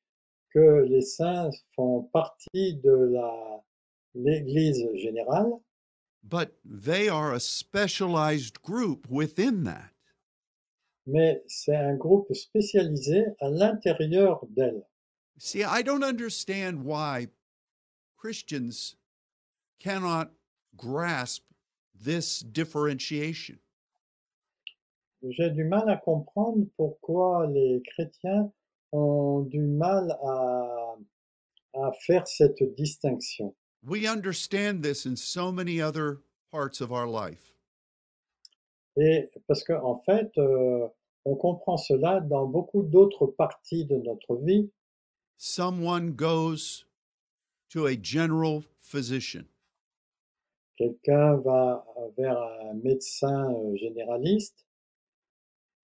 [0.50, 3.14] que les saints font partie de
[4.14, 5.52] l'Église générale,
[6.22, 9.92] but they are a specialized group within that.
[11.06, 14.84] mais c'est un groupe spécialisé à l'intérieur d'elle.
[15.38, 17.28] See, I don't understand why
[18.16, 18.96] Christians
[19.80, 20.30] cannot
[20.76, 21.42] grasp
[21.94, 23.58] this differentiation.
[25.28, 28.50] J'ai du mal à comprendre pourquoi les chrétiens
[28.90, 30.96] ont du mal à,
[31.74, 33.54] à faire cette distinction.
[33.84, 37.52] We understand this in so many other parts of our life.
[38.96, 40.86] Et parce qu'en en fait, euh,
[41.24, 44.70] on comprend cela dans beaucoup d'autres parties de notre vie.
[45.38, 46.84] Someone goes
[47.70, 49.44] to a general physician.
[50.76, 51.84] Quelqu'un va
[52.16, 54.66] vers un médecin euh, généraliste,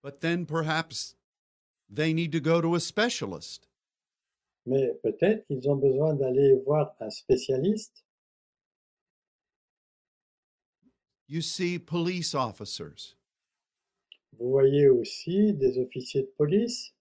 [0.03, 1.15] but then perhaps
[1.89, 3.67] they need to go to a specialist.
[4.67, 8.05] mais peut-être qu'ils ont besoin d'aller voir un spécialiste.
[11.27, 13.17] You see police officers,
[14.39, 16.93] Vous voyez aussi des officiers de police,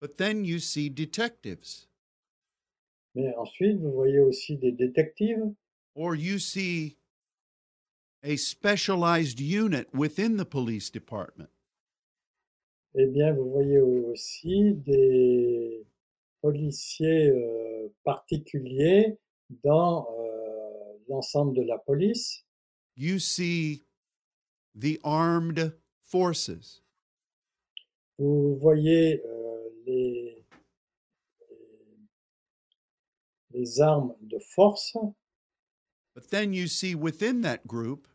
[0.00, 1.86] but then you see detectives,
[3.14, 5.54] mais ensuite vous voyez aussi des détectives,
[5.94, 6.96] or you see
[8.24, 11.50] a specialized unit within the police department.
[12.94, 15.86] Eh bien vous voyez aussi des
[16.40, 19.18] policiers euh, particuliers
[19.62, 22.44] dans euh, l'ensemble de la police.
[22.96, 23.84] You see
[24.78, 25.74] the armed
[26.04, 26.82] forces.
[28.18, 30.44] Vous voyez euh, les,
[33.52, 34.96] les, armes de force
[36.14, 38.06] But then you see within that group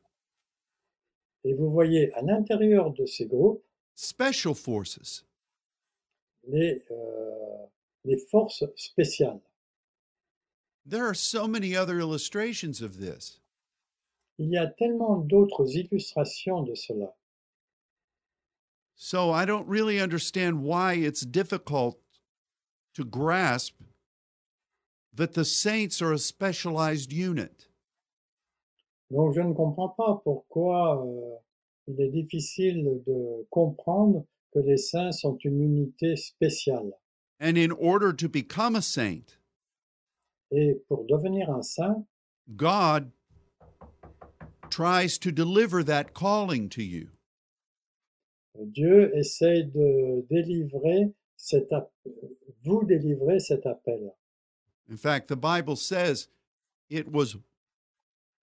[1.43, 3.63] et vous voyez à l'intérieur de ces groupes
[3.97, 5.23] special forces.
[6.47, 7.65] les, euh,
[8.05, 9.41] les forces spéciales.
[10.85, 13.41] There are so many other illustrations of this.
[14.39, 17.13] Il y a tellement d'autres illustrations de cela.
[18.95, 21.99] So I don't really understand why it's difficult
[22.95, 23.75] to grasp
[25.13, 27.67] that the saints are a specialized unit.
[29.11, 31.35] Donc je ne comprends pas pourquoi euh,
[31.87, 36.91] il est difficile de comprendre que les saints sont une unité spéciale.
[37.39, 39.37] And in order to become a saint,
[40.51, 42.05] Et pour devenir un saint,
[42.55, 43.11] God
[44.69, 47.09] tries to deliver that calling to you.
[48.55, 51.71] Dieu essaye de délivrer cet
[52.63, 54.13] vous délivrer cet appel.
[54.89, 56.27] In fact, the Bible says
[56.89, 57.35] it was,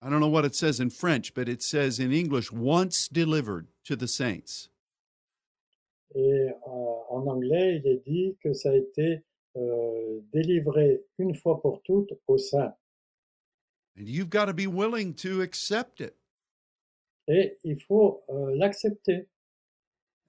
[0.05, 3.69] I don't know what it says in French, but it says in English, once delivered
[3.85, 4.69] to the saints.
[6.15, 9.23] Et euh, en anglais, il est dit que ça a été
[9.57, 12.75] euh, délivré une fois pour toutes aux saints.
[13.97, 16.15] And you've got to be willing to accept it.
[17.27, 19.27] Et il faut euh, l'accepter.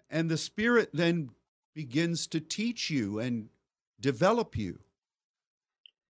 [0.09, 1.31] And the Spirit then
[1.75, 3.49] begins to teach you and
[3.99, 4.79] develop you.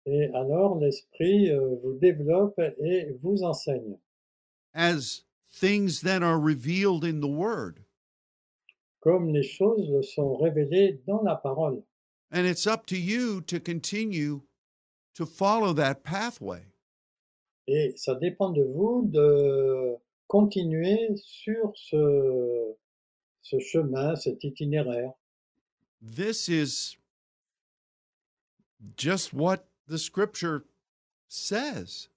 [0.08, 3.98] Et alors l'Esprit euh, vous développe et vous enseigne.
[4.74, 7.84] as things then are revealed in the Word.
[9.02, 11.82] comme les choses le sont révélées dans la parole.
[12.32, 14.42] And it's up to you to continue
[15.16, 16.64] to follow that pathway.
[17.68, 19.96] Et ça dépend de vous de
[20.28, 22.76] continuer sur ce,
[23.42, 25.12] ce chemin, cet itinéraire.
[26.02, 26.98] This is
[28.96, 30.66] just what the scripture
[31.28, 32.10] says.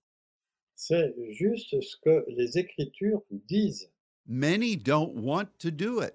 [0.75, 3.89] C'est juste ce que les Écritures disent.
[4.27, 6.15] Many don't want to do it.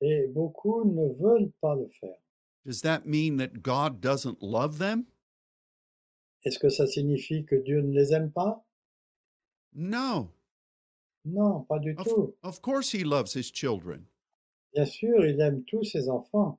[0.00, 2.16] Et beaucoup ne veulent pas le faire.
[2.66, 5.06] Does that mean that God doesn't love them?
[6.44, 8.64] Est-ce que ça signifie que Dieu ne les aime pas
[9.74, 10.30] No.
[11.24, 12.34] Non, pas du Of, tout.
[12.42, 14.06] of course, He loves His children.
[14.74, 16.58] Bien sûr, il aime tous ses enfants.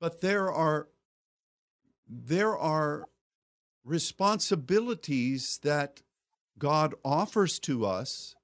[0.00, 0.88] But there are
[2.08, 3.04] there are
[3.84, 6.02] responsibilities that
[6.58, 8.34] God offers to us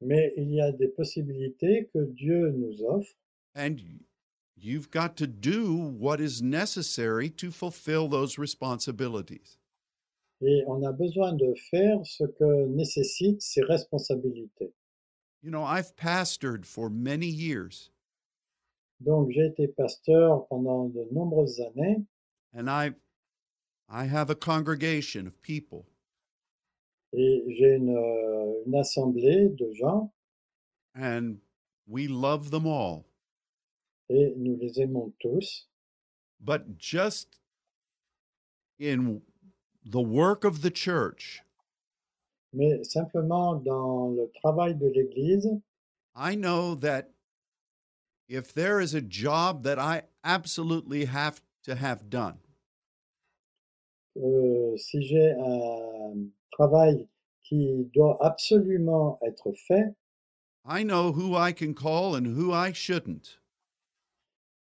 [0.00, 3.14] Mais il y a des possibilités que Dieu nous offre
[3.54, 3.80] and
[4.56, 9.58] you've got to do what is necessary to fulfill those responsibilities.
[10.42, 14.72] et on a besoin de faire ce que nécessitent ces responsabilités.
[15.42, 17.90] You know, I've pastored for many years
[19.00, 22.02] Donc j'ai été pasteur pendant de nombreuses années
[22.54, 22.92] and I
[23.88, 25.86] I have a congregation of people
[27.12, 30.12] et j'ai une, euh, une assemblée de gens
[30.94, 31.36] and
[31.86, 33.04] we love them all.
[34.10, 35.66] et nous les aimons tous.
[36.40, 37.38] But just
[38.78, 39.22] in
[39.84, 41.40] the work of the church,
[42.52, 45.60] Mais simplement dans le travail de l'Église,
[46.14, 47.10] I know that
[48.28, 52.38] if there is a job that I absolutely have to have done,
[54.16, 56.14] euh, si j'ai un
[56.52, 57.08] travail
[57.42, 59.94] qui doit absolument être fait,
[60.66, 63.38] I know who I can call and who I shouldn't.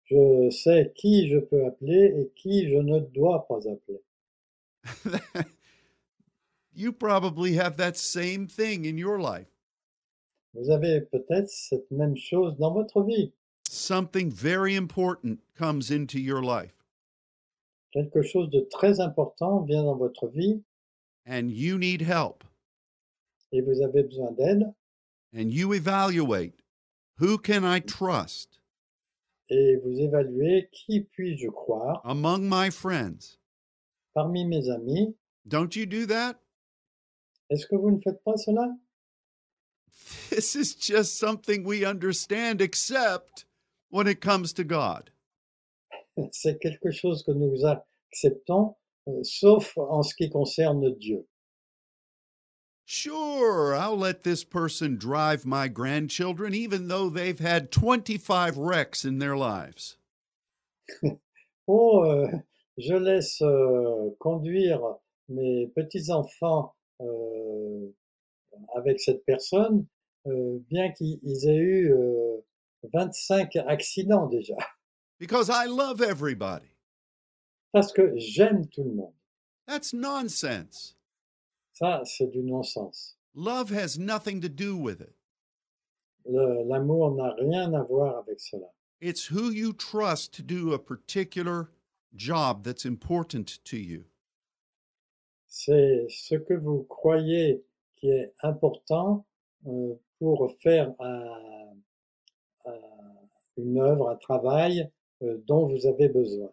[0.04, 4.02] je sais qui je peux appeler et qui je ne dois pas appeler.
[6.74, 9.46] You probably have that same thing in your life.
[10.54, 13.32] Vous avez peut-être cette même chose dans votre vie.
[13.64, 16.74] Something very important comes into your life,
[17.92, 20.62] Quelque chose de très important vient dans votre vie
[21.26, 22.42] and you need help,
[23.52, 24.72] et vous avez besoin d'aide
[25.34, 26.54] and you evaluate
[27.18, 28.60] who can I trust?
[29.48, 33.38] Et vous évaluez qui puis-je croire among my friends.
[34.14, 35.14] parmi mes amis.
[35.46, 36.38] Don't you do that?
[37.50, 38.68] Est-ce que vous ne faites pas cela?
[40.30, 43.44] This is just something we understand, except
[43.90, 45.10] when it comes to God.
[46.32, 48.76] C'est quelque chose que nous acceptons,
[49.08, 51.26] euh, sauf en ce qui concerne Dieu.
[52.84, 59.18] Sure, I'll let this person drive my grandchildren, even though they've had 25 wrecks in
[59.18, 59.96] their lives.
[61.68, 62.28] Oh, euh,
[62.76, 64.80] je laisse euh, conduire
[65.28, 67.94] mes petits-enfants euh,
[68.74, 69.86] avec cette personne,
[70.26, 72.36] euh, bien qu'ils ils aient eu euh,
[72.92, 74.56] 25 accidents déjà,
[75.22, 76.66] Because I love everybody.
[77.72, 79.14] parce que j'aime tout le monde.
[79.68, 80.96] That's nonsense.
[81.74, 83.16] Ça, c'est du non-sens.
[83.36, 85.14] Love has nothing to do with it.
[86.26, 88.66] Le- L'amour n'a rien à voir avec cela.
[89.00, 91.70] It's who you trust to do a particular
[92.16, 94.04] job that's important to you.
[95.46, 97.62] C'est ce que vous croyez
[97.96, 99.24] qui est important
[99.68, 101.74] euh, pour faire un-
[102.66, 104.90] un- une œuvre, un travail
[105.22, 106.50] Euh, dont vous avez besoin.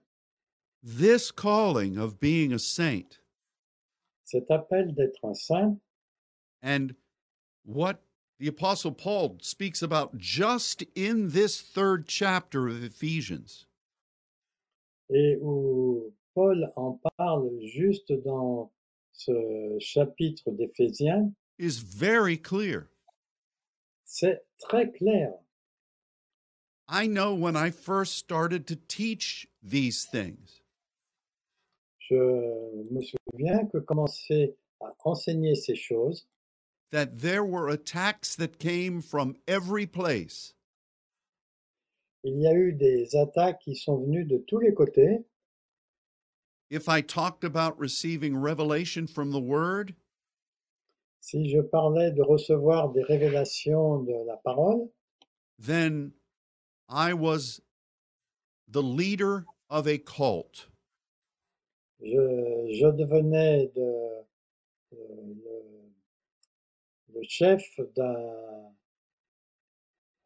[0.84, 3.20] This calling of being a saint
[4.26, 5.80] Cet appel d'être un saint,
[6.62, 6.94] and
[7.66, 8.04] what
[8.40, 13.66] the Apostle Paul speaks about just in this third chapter of Ephesians
[15.10, 18.72] et où Paul en parle juste dans
[19.12, 22.88] ce chapitre d'Éphésiens, is very clear.
[24.06, 25.34] c'est très clair.
[26.92, 30.62] I know when I first started to teach these things,
[32.00, 32.16] Je
[32.90, 36.26] me souviens que commencer euh, à enseigner ces choses,
[36.92, 40.54] that there were attacks that came from every place.
[42.24, 45.24] il y a eu des attaques qui sont venues de tous les côtés.
[46.72, 49.94] If I talked about receiving revelation from the Word,
[51.22, 54.90] Si je parlais de recevoir des révélations de la parole,
[55.60, 56.12] then
[56.90, 57.62] I was
[58.68, 60.68] the leader of a cult.
[62.02, 64.24] je, je devenais de-
[64.92, 65.92] de- le,
[67.14, 67.62] le chef
[67.96, 68.74] d'un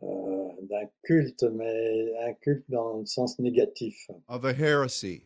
[0.04, 3.96] euh, d'un culte, mais un culte dans le sens négatif,
[4.28, 5.26] of a heresy.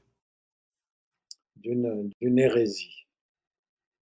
[1.58, 3.06] d'une d'une hérésie.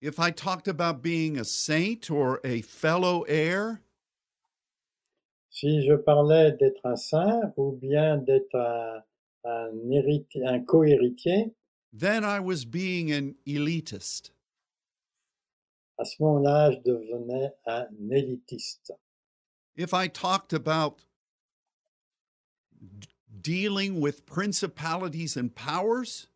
[0.02, 3.82] If I talked about being a saint or a fellow heir,
[5.54, 9.04] Si je parlais d'être un saint ou bien d'être un,
[9.44, 9.70] un,
[10.46, 11.54] un co-héritier,
[11.96, 14.34] then I was being an elitist.
[16.00, 18.94] à ce moment-là, je devenais un élitiste.
[19.76, 21.06] If I talked about
[23.30, 26.30] dealing with principalities and powers,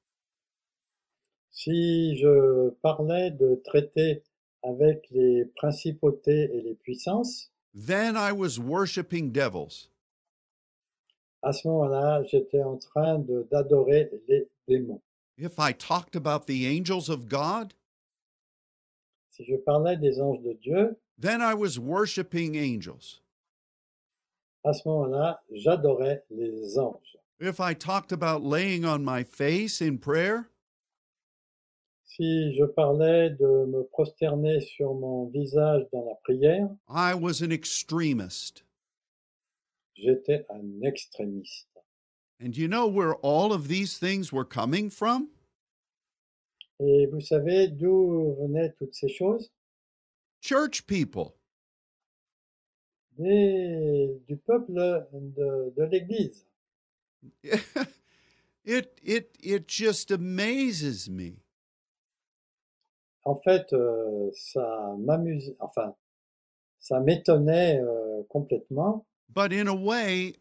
[1.50, 4.22] Si je parlais de traiter
[4.62, 9.90] avec les principautés et les puissances, then I was worshiping devils.
[11.44, 13.20] à ce moment-là, j'étais en train
[13.52, 15.02] d'adorer les démons.
[15.38, 17.74] If I talked about the angels of God,
[19.30, 23.22] Si je parlais des anges de Dieu, then I was worshiping angels.
[24.66, 27.16] à ce moment-là, j'adorais les anges.
[27.40, 30.50] If I talked about laying on my face in prayer,
[32.18, 37.52] Si je parlais de me prosterner sur mon visage dans la prière, I was an
[37.52, 38.64] extremist.
[39.96, 41.68] j'étais un extrémiste.
[42.42, 45.30] And you know where all of these things were coming from?
[46.80, 49.52] Et vous savez d'où venaient toutes ces choses?
[50.42, 51.34] Church people.
[53.18, 56.46] Des- Du peuple de, de l'Église.
[58.64, 61.42] it it it just amazes me.
[63.28, 65.94] En fait, euh, ça m'amuse, enfin,
[66.80, 70.36] ça m'étonnait euh, complètement, But in a way,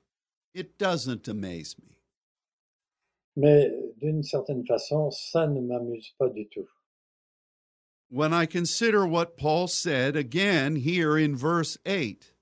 [0.55, 1.97] it doesn't amaze me.
[3.34, 6.68] mais d'une certaine façon, ça ne m'amuse pas du tout.
[8.09, 12.34] When I consider what Paul said again here in verse 8,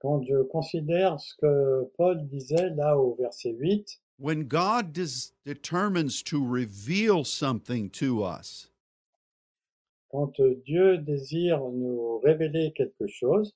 [0.00, 6.44] Quand je considère ce que Paul disait là au verset 8, when God determines to
[6.46, 8.68] reveal something to us,
[10.12, 10.32] Quand
[10.66, 13.54] Dieu désire nous révéler quelque chose,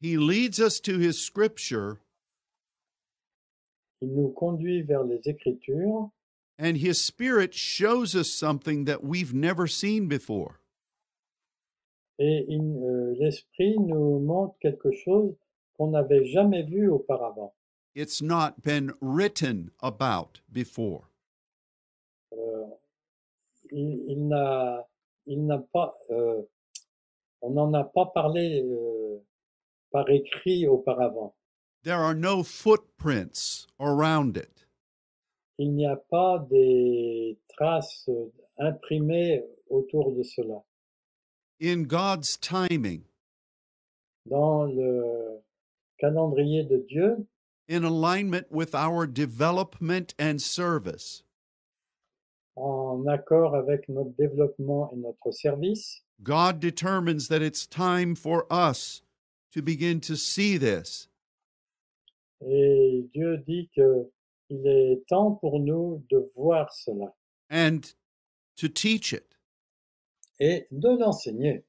[0.00, 1.98] he leads us to his scripture
[4.00, 6.10] il nous conduit vers les Écritures
[6.58, 10.60] and his spirit shows us something that we've never seen before.
[12.18, 15.34] et euh, l'Esprit nous montre quelque chose
[15.76, 17.54] qu'on n'avait jamais vu auparavant.
[17.94, 21.08] It's not been written about before.
[22.32, 22.66] Euh,
[23.72, 24.86] il il n'a
[25.26, 26.42] il n'a pas, euh,
[27.42, 29.18] on n'en a pas parlé euh,
[29.90, 31.34] par écrit auparavant.
[31.84, 34.66] There are no footprints around it.
[35.58, 38.08] Il n'y a pas des traces
[38.58, 40.64] imprimées autour de cela.
[41.60, 43.02] In God's timing,
[44.26, 45.42] Dans le
[45.98, 47.26] calendrier de Dieu,
[47.68, 51.22] in alignment with our development and service,
[52.60, 59.02] en accord avec notre développement et notre service, God determines that it's time for us
[59.52, 61.08] to begin to see this.
[62.40, 64.10] et Dieu dit que
[64.50, 67.14] il est temps pour nous de voir cela
[67.50, 67.80] and
[68.56, 69.36] to teach it.
[70.40, 71.64] et de l'enseigner.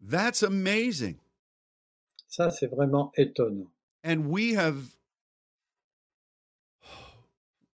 [0.00, 1.18] That's amazing.
[2.28, 3.70] Ça, c'est vraiment étonnant.
[4.04, 4.96] And we have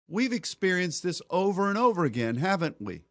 [0.09, 3.03] we've experienced this over and over again, haven't we?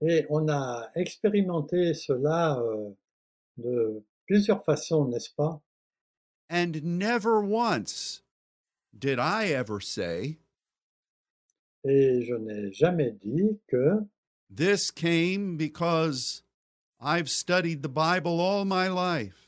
[0.00, 2.90] Et on a expérimenté cela euh,
[3.56, 5.60] de plusieurs façons, n'est-ce pas?
[6.50, 8.22] And never once
[8.96, 10.38] did I ever say
[11.84, 14.06] Et je n'ai jamais dit que
[14.50, 16.42] this came because
[17.00, 19.44] I've studied the Bible all my life.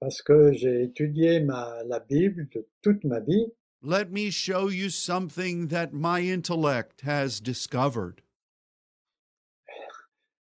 [0.00, 3.46] parce que j'ai étudié ma, la Bible de toute ma vie,
[3.82, 8.22] Let me show you something that my intellect has discovered.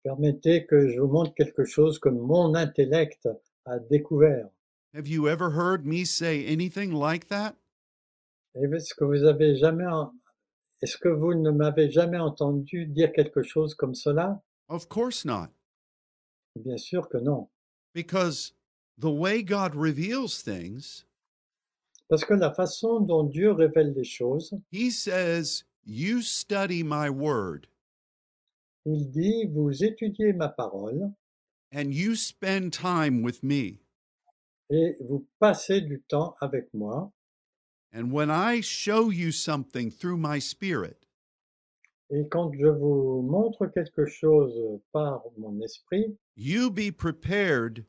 [0.08, 3.28] permettez que je vous montre quelque chose que mon intellect
[3.66, 4.48] a découvert.
[4.94, 7.56] Have you ever heard me say anything like that?
[8.54, 9.84] Eh est-ce que vous avez jamais,
[10.82, 15.50] est-ce que vous ne m'avez jamais entendu dire quelque chose comme cela Of course not.
[16.56, 17.48] Bien sûr que non.
[17.94, 18.52] Because
[18.96, 21.04] the way God reveals things,
[22.08, 27.66] Parce que la façon dont Dieu révèle les choses, He says, You study my word
[28.86, 31.12] il dit, vous étudiez ma parole
[31.74, 33.80] and you spend time with me.
[34.70, 37.10] et vous passez du temps avec moi.
[37.92, 41.06] And when I show you something through my spirit,
[42.10, 47.84] Et quand je vous montre quelque chose par mon esprit, you be prepared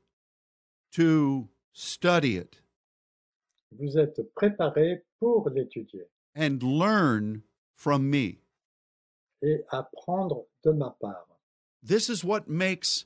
[0.91, 2.61] to study it
[3.71, 7.41] vous êtes préparé pour l'étudier and learn
[7.75, 8.39] from me.
[9.41, 11.27] et apprendre de ma part.
[11.81, 13.05] This is what makes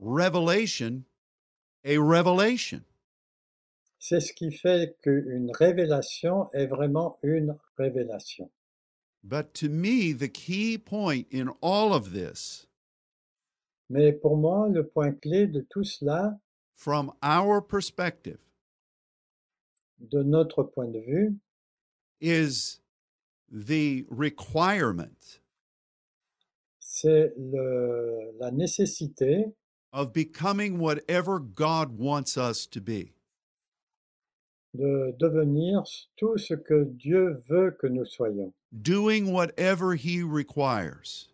[0.00, 1.04] revelation
[1.84, 2.84] a revelation.
[3.98, 8.50] C'est ce qui fait qu'une révélation est vraiment une révélation.
[9.22, 12.66] But to me, the key point in all of this,
[13.90, 16.40] Mais pour moi, le point clé de tout cela,
[16.74, 18.38] from our perspective,
[20.10, 21.34] de notre point de vue,
[22.20, 22.80] is
[23.50, 25.40] the requirement
[26.80, 29.52] c'est le- la nécessité
[29.92, 33.12] of becoming whatever God wants us to be.
[34.74, 35.82] de devenir
[36.16, 41.28] tout ce que Dieu veut que nous soyons, doing whatever he requires,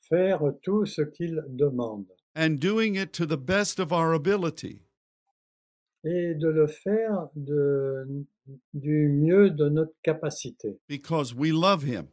[0.00, 2.06] faire tout ce qu'il demande.
[2.34, 4.84] And doing it to the best of our ability,
[6.04, 8.24] et de le faire de-
[8.74, 12.08] du mieux de notre capacité, because we love him.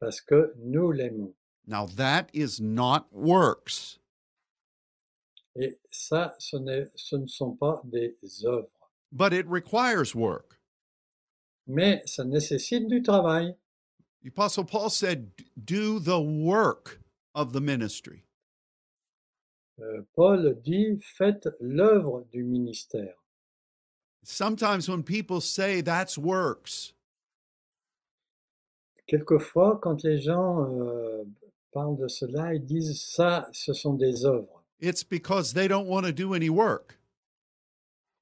[0.00, 1.34] parce que nous l'aimons.
[1.66, 3.98] Now, that is not works.
[5.56, 6.56] Et ça, ce,
[6.94, 8.70] ce ne sont pas des œuvres,
[9.10, 10.60] but it requires work.
[11.66, 13.56] mais ça nécessite du travail.
[14.22, 17.00] The Apostle Paul said, Do the work
[17.34, 18.24] of the ministry.
[19.80, 23.14] Euh, Paul dit, faites l'œuvre du ministère.
[24.24, 26.94] Sometimes when people say that's works,
[29.06, 31.24] Quelquefois, quand les gens euh,
[31.72, 34.62] parlent de cela, ils disent, ça, ce sont des œuvres.
[34.80, 36.98] it's because they don't want to do any work.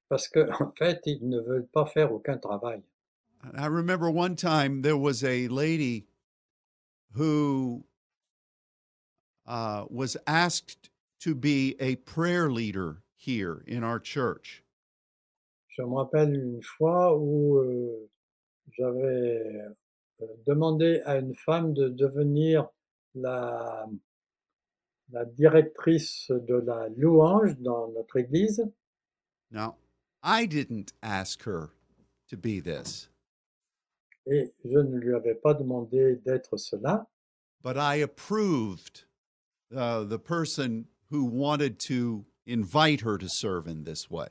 [0.09, 2.83] Parce qu'en en fait, ils ne veulent pas faire aucun travail.
[3.55, 6.07] I remember one time there was a lady
[7.13, 7.85] who
[9.47, 10.91] uh, was asked
[11.21, 14.63] to be a prayer leader here in our church.
[15.69, 18.09] Je me rappelle une fois où euh,
[18.73, 19.63] j'avais,
[20.23, 22.69] euh, demander à une femme de devenir
[23.15, 23.87] la,
[25.13, 28.63] la directrice de la louange dans notre église.
[29.51, 29.77] Now,
[30.23, 31.71] I didn't ask her
[32.29, 33.09] to be this,
[34.27, 37.07] Et je ne lui avais pas demandé d'être cela,
[37.63, 39.05] but I approved
[39.73, 44.29] uh, the person who wanted to invite her to serve in this way.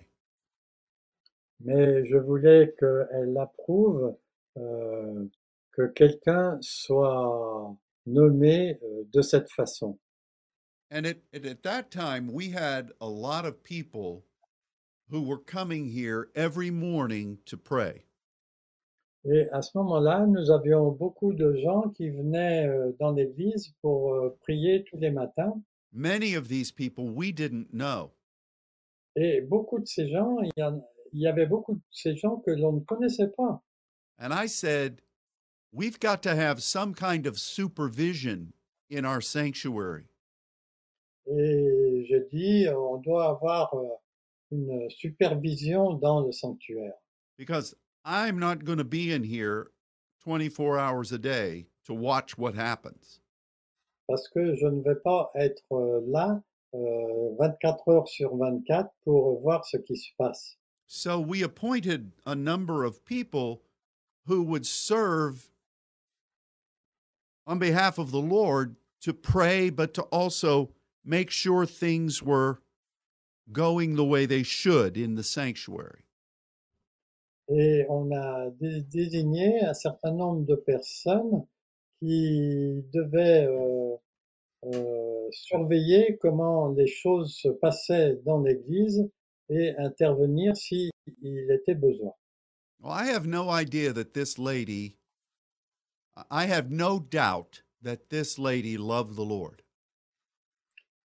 [1.62, 4.16] mais je voulais qu'elle approuve
[4.58, 5.26] euh,
[5.72, 9.98] que quelqu'un soit nommé euh, de cette façon.
[10.92, 14.24] And at, at, at that time, we had a lot of people
[15.10, 18.06] who were coming here every morning to pray.
[19.26, 24.14] Et à ce moment-là, nous avions beaucoup de gens qui venaient euh, dans l'église pour
[24.14, 25.60] euh, prier tous les matins.
[25.96, 28.12] Many of these people we didn't know.
[29.16, 30.82] Et beaucoup de ces gens, il y, en-
[31.14, 33.62] il y avait beaucoup de ces gens que l'on ne connaissait pas.
[34.20, 35.02] And I said,
[35.72, 38.54] we've got to have some kind of supervision
[38.90, 40.04] in our sanctuary.
[41.28, 43.88] Et on doit avoir euh,
[44.52, 46.94] une supervision dans le sanctuaire.
[47.38, 47.74] because
[48.04, 49.72] I'm not going to be in here
[50.24, 53.20] 24 hours a day to watch what happens.
[54.08, 56.42] Parce que je ne vais pas être euh, là
[56.74, 60.58] euh, 24 heures sur 24 pour voir ce qui se passe.
[60.88, 63.62] So we appointed a number of people
[64.28, 65.50] who would serve
[67.48, 70.72] on behalf of the Lord to pray, but to also
[71.04, 72.60] make sure things were
[73.52, 76.02] going the way they should in the sanctuary.
[77.50, 81.46] Et on a dé- désigné un certain nombre de personnes
[82.00, 83.96] qui devaient euh,
[84.66, 89.10] euh, surveiller comment les choses se passaient dans l'Église
[89.50, 90.92] et intervenir s'il
[91.24, 92.14] était besoin.
[92.80, 94.98] Well, I have no idea that this lady,
[96.30, 99.62] I have no doubt that this lady loved the Lord.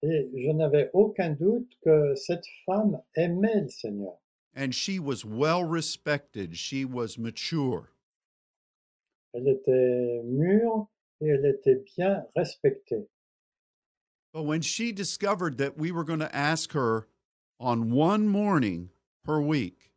[0.04, 4.20] Et je n'avais aucun doute que cette femme aimait le Seigneur.
[4.58, 6.58] and she was well respected.
[6.58, 7.92] She was mature.
[9.38, 10.88] Elle était mûre
[11.22, 13.08] et elle était bien respectée.
[14.34, 17.08] But when she discovered that we were going to ask her
[17.60, 18.90] on one morning
[19.24, 19.92] per week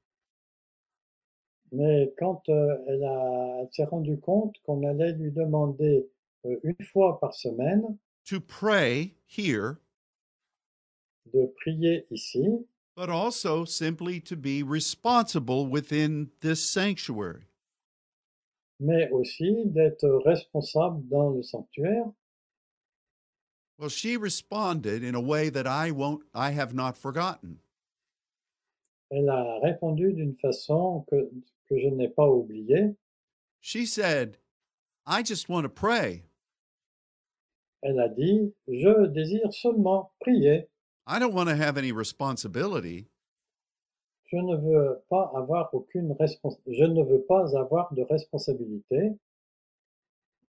[1.72, 6.09] Mais quand euh, elle, a- elle s'est rendue compte qu'on allait lui demander
[6.47, 9.78] euh, une fois par semaine to pray here,
[11.32, 12.45] de prier ici,
[12.97, 17.45] but also simply to be responsible within this sanctuary,
[18.81, 22.07] mais aussi d'être responsable dans le sanctuaire,
[23.78, 27.61] well, she responded in a way that I won't, I have not forgotten.
[29.11, 31.31] elle a répondu d'une façon que,
[31.68, 32.95] que je n'ai pas oubliée.
[33.61, 34.39] She said,
[35.07, 36.24] I just want to pray.
[37.83, 40.68] Elle a dit, je désire seulement prier.
[41.07, 43.09] I don't want to have any responsibility.
[44.33, 46.14] Je ne veux pas avoir aucune
[46.66, 49.18] je ne veux pas avoir de responsabilité.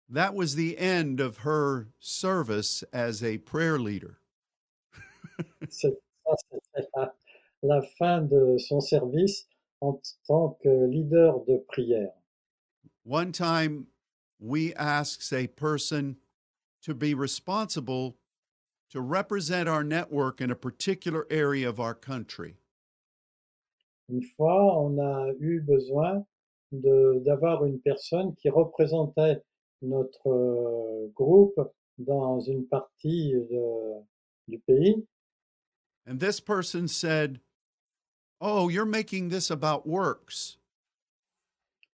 [0.09, 4.18] That was the end of her service as a prayer leader.
[5.68, 5.97] C'est-
[6.97, 7.12] la,
[7.62, 9.47] la fin de son service
[9.81, 12.12] en tant que leader de prière.
[13.05, 13.87] One time,
[14.41, 16.16] we asked a person
[16.83, 18.16] to be responsible
[18.91, 22.57] to represent our network in a particular area of our country.
[24.11, 26.24] Une fois, on a eu besoin
[26.72, 29.42] d'avoir une personne qui représentait
[29.82, 31.61] notre euh, groupe
[31.98, 34.00] dans une partie de-
[34.48, 35.04] du pays.
[36.06, 37.40] And this person said,
[38.40, 40.58] Oh, you're making this about works.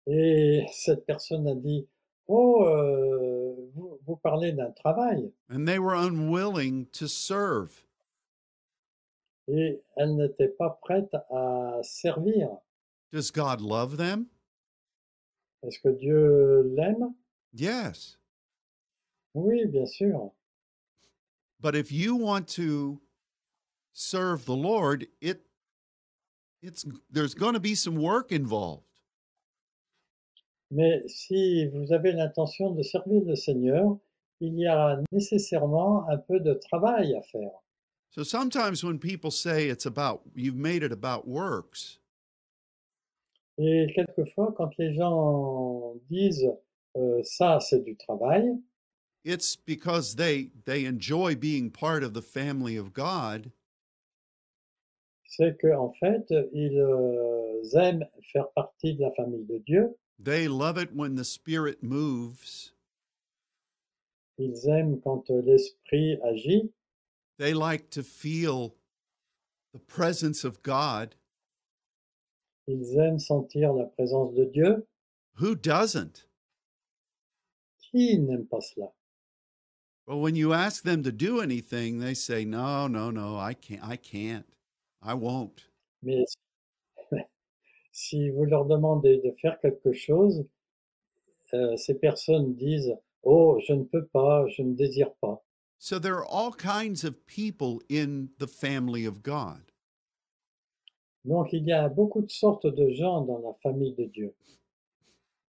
[0.08, 1.86] Et cette personne a dit,
[2.26, 5.30] oh, euh, vous, vous parlez d'un travail.
[5.48, 7.84] And they were unwilling to serve.
[9.54, 12.48] Et elle n'était pas prête à servir.
[13.12, 14.26] Does God love them?
[15.62, 17.14] Est-ce que Dieu l'aime?
[17.52, 18.18] Yes.
[19.34, 20.32] Oui, bien sûr.
[21.60, 22.98] But if you want to
[23.92, 25.44] serve the Lord, it
[26.62, 28.86] it's there's going to be some work involved.
[30.70, 33.98] Mais si vous avez l'intention de servir le Seigneur,
[34.40, 37.61] il y a nécessairement un peu de travail à faire.
[38.12, 41.98] So sometimes when people say it's about you've made it about works,
[43.58, 46.50] Et quelquefois, quand les gens disent
[46.96, 48.58] euh, ça, c'est du travail,
[49.24, 53.50] it's because they they enjoy being part of the family of God
[55.24, 60.78] c'est qu'en fait, ils euh, aiment faire partie de la famille de Dieu They love
[60.78, 62.72] it when the Spirit moves.
[64.38, 66.70] Ils aiment quand euh, l'Esprit agit.
[67.38, 68.76] They like to feel
[69.72, 71.16] the presence of God.
[72.68, 74.86] Ils aiment sentir la présence de Dieu.
[75.34, 76.26] Who doesn't?
[77.80, 78.92] Qui n'aime pas cela?
[80.06, 83.82] But when you ask them to do anything, they say, "No, no, no, I can't.
[83.82, 84.46] I can't.
[85.00, 85.68] I won't."
[86.02, 86.24] Mais
[87.92, 90.44] si vous leur demandez de faire quelque chose,
[91.54, 95.44] euh, ces personnes disent Oh, je ne peux pas, je ne désire pas.
[95.84, 99.72] So there are all kinds of people in the family of God.
[101.24, 104.32] Donc il y a beaucoup de sortes de gens dans la famille de Dieu.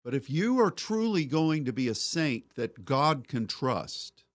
[0.04, 4.26] But if you are truly going to be a saint that God can trust,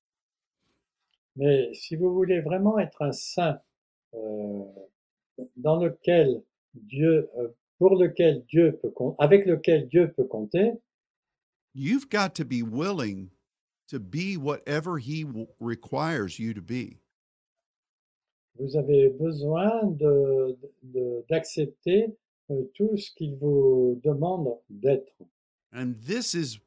[1.34, 3.58] Mais si vous voulez vraiment être un saint
[4.14, 4.64] euh,
[5.56, 6.44] dans lequel
[6.74, 10.74] Dieu, euh, pour lequel Dieu peut avec lequel Dieu peut compter,
[11.74, 13.30] you've got to be willing
[13.88, 15.24] to be whatever He
[15.60, 16.98] requires you to be.
[18.58, 22.06] vous avez besoin de- de- d'accepter
[22.50, 25.12] euh, tout ce qu'il vous demande d'être.
[25.72, 26.58] And this is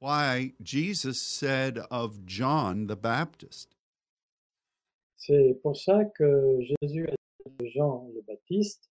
[0.00, 3.68] why Jesus said of John the Baptist,
[5.16, 7.14] C'est pour ça que Jésus a
[7.46, 8.88] dit de Jean le Baptiste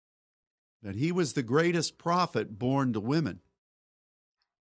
[0.81, 3.39] that he was the greatest prophet born to women.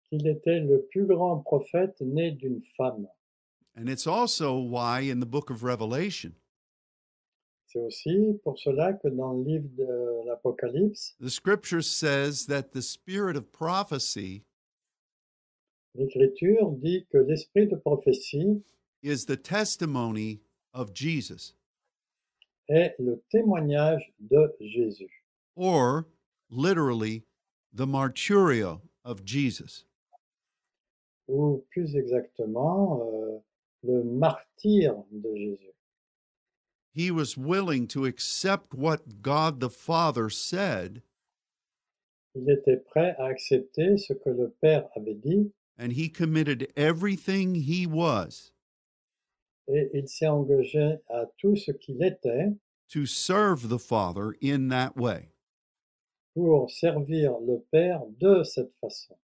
[0.09, 3.07] Qu'il était le plus grand prophète né d'une femme.
[3.75, 6.33] And it's also why in the book of Revelation,
[7.67, 12.81] C'est aussi pour cela que dans le livre de l'Apocalypse, the scripture says that the
[12.81, 14.43] spirit of prophecy
[15.93, 18.63] l'Écriture dit que l'esprit de prophétie
[19.03, 20.39] is the testimony
[20.73, 21.55] of Jesus,
[22.69, 25.23] est le témoignage de Jésus,
[25.55, 26.07] or
[26.49, 27.25] literally,
[27.73, 29.85] the marturio of Jesus.
[31.27, 33.39] Ou plus exactement, euh,
[33.83, 35.73] le martyr de Jésus.
[36.93, 41.03] He was willing to accept what God the Father said,
[42.33, 47.55] Il était prêt à accepter ce que le Père avait dit and he committed everything
[47.55, 48.51] he was
[49.67, 52.53] et il s'est engagé à tout ce qu'il était
[52.89, 55.29] to serve the Father in that way.
[56.33, 59.17] pour servir le Père de cette façon.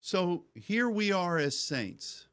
[0.00, 2.26] So here we are as saints.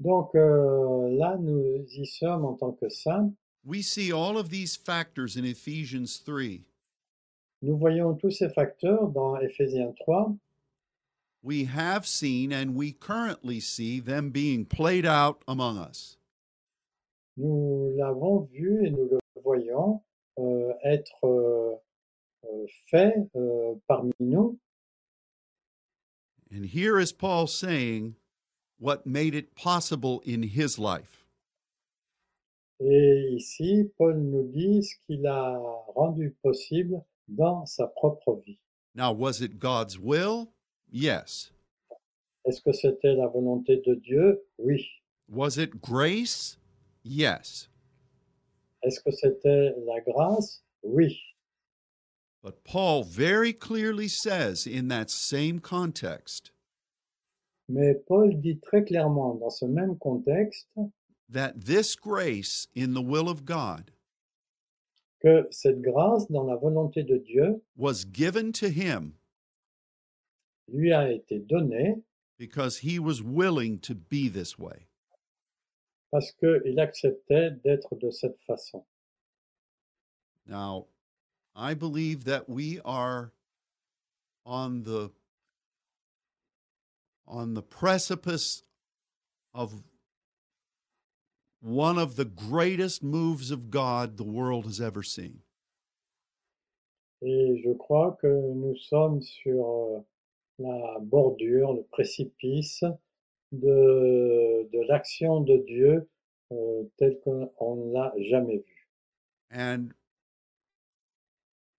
[0.00, 3.32] Donc euh, là, nous y sommes en tant que saints.
[3.64, 6.64] We see all of these factors in Ephesians 3.
[7.62, 10.34] Nous voyons tous ces facteurs dans Éphésiens 3.
[11.44, 16.16] We have seen and we currently see them being played out among us.
[17.36, 20.02] Nous l'avons vu et nous le voyons
[20.38, 21.74] euh, être euh,
[22.44, 24.58] euh, fait euh, parmi nous.
[26.54, 28.16] And here is Paul saying
[28.78, 31.24] what made it possible in his life.
[32.78, 35.58] Et ici, Paul nous dit ce qu'il a
[35.94, 38.58] rendu possible dans sa propre vie.
[38.94, 40.52] Now, was it God's will?
[40.90, 41.52] Yes.
[42.44, 44.42] Est-ce que c'était la volonté de Dieu?
[44.58, 44.84] Oui.
[45.28, 46.58] Was it grace?
[47.02, 47.70] Yes.
[48.82, 50.62] Est-ce que c'était la grâce?
[50.82, 51.18] Oui.
[52.42, 56.50] But Paul very clearly says in that same context
[57.68, 60.68] Mais Paul dit très clairement dans ce même contexte
[61.28, 63.92] that this grace in the will of God
[65.20, 69.14] que cette grâce dans la volonté de Dieu was given to him
[70.68, 72.02] lui a été donnée
[72.38, 74.88] because he was willing to be this way.
[76.12, 78.84] parce qu'il acceptait d'être de cette façon.
[80.46, 80.86] Now,
[81.54, 83.32] I believe that we are
[84.44, 85.10] on the
[87.26, 88.62] on the precipice
[89.54, 89.82] of
[91.60, 95.42] one of the greatest moves of God the world has ever seen.
[97.22, 100.00] Et je crois que nous sommes sur euh,
[100.58, 102.82] la bordure, le précipice
[103.52, 106.08] de, de l'action de Dieu
[106.50, 108.88] euh, telle qu'on ne l'a jamais vue.
[109.52, 109.92] And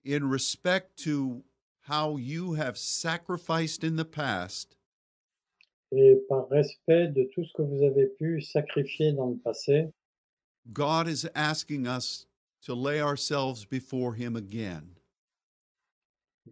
[0.04, 1.44] in respect to
[1.82, 4.76] how you have sacrificed in the past,
[5.96, 9.92] Et par respect de tout ce que vous avez pu sacrifier dans le passé,
[10.74, 12.26] God is asking us
[12.64, 14.96] to lay ourselves before Him again.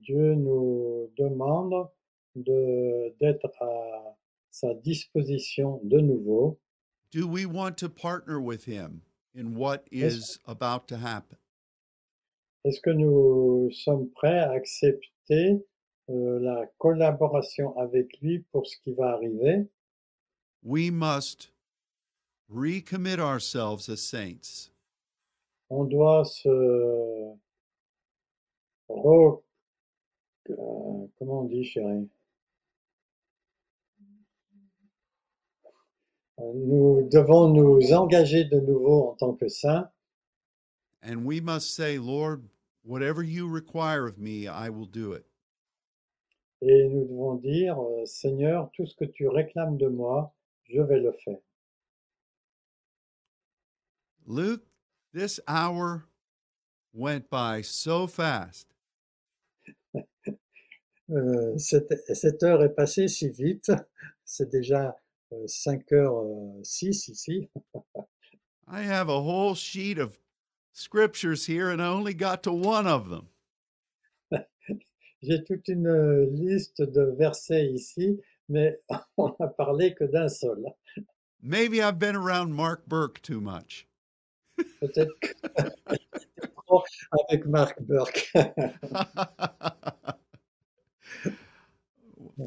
[0.04, 1.90] Dieu nous demande
[2.36, 4.16] de- d'être à
[4.52, 6.60] sa disposition de nouveau.
[7.10, 9.02] Do we want to partner with Him
[9.34, 11.38] in what is about to happen?
[12.64, 15.66] Est-ce que nous sommes prêts à accepter
[16.10, 19.68] euh, la collaboration avec lui pour ce qui va arriver,
[20.64, 21.52] we must
[22.50, 24.70] recommit ourselves as saints
[25.74, 26.50] on doit se
[28.90, 29.42] re-
[30.50, 32.10] euh, comment on dit, chérie?
[36.40, 39.90] Euh, Nous devons nous engager de nouveau en tant que saints
[41.02, 42.44] and we must say, Lord,
[42.84, 45.26] whatever you require of me, I will do it.
[46.62, 50.34] et nous devons dire, euh, Seigneur, tout ce que tu réclames de moi,
[50.66, 51.40] je vais le faire.
[54.28, 54.64] Luke,
[55.14, 56.04] this hour
[56.94, 58.68] went by so fast.
[61.10, 63.70] Euh, cette, cette heure est passée si vite,
[64.24, 64.98] c'est déjà
[65.34, 67.50] euh, 5h06 euh, ici.
[68.70, 70.18] I have a whole sheet of
[70.74, 73.28] scriptures here, and I only got to one of them.
[75.24, 78.20] J'ai toute une euh, liste de versets ici,
[78.50, 78.78] mais
[79.18, 80.64] on n'a parlé que d'un seul.
[81.42, 83.88] Maybe I've been around Mark Burke too much.
[84.80, 85.12] Peut-être
[86.56, 86.84] trop
[87.30, 88.32] avec Marc Burke.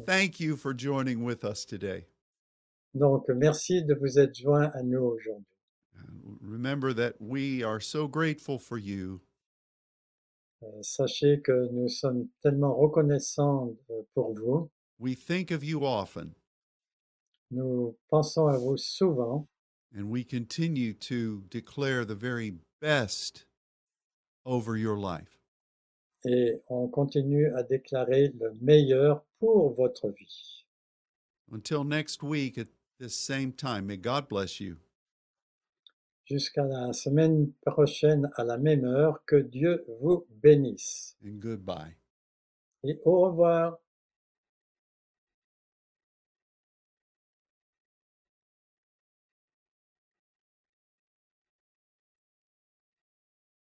[0.05, 2.05] Thank you for joining with us today.
[2.93, 5.54] Donc, merci de vous être joint à nous aujourd'hui.
[6.41, 9.21] Remember that we are so grateful for you,
[10.63, 14.69] Euh, Sachez que nous sommes tellement reconnaissants euh, pour vous.
[14.97, 16.33] we think of you often,
[17.51, 19.47] Nous pensons à vous souvent
[19.93, 23.45] and we continue to declare the very best
[24.45, 25.39] over your life.
[26.25, 30.65] et on continue à déclarer le meilleur pour votre vie.
[31.51, 32.67] Until next week at
[32.97, 34.77] this same time, may God bless you.
[36.25, 41.17] Jusqu'à la semaine prochaine à la même heure, que Dieu vous bénisse.
[41.23, 41.95] and goodbye.
[42.83, 43.79] Et au revoir.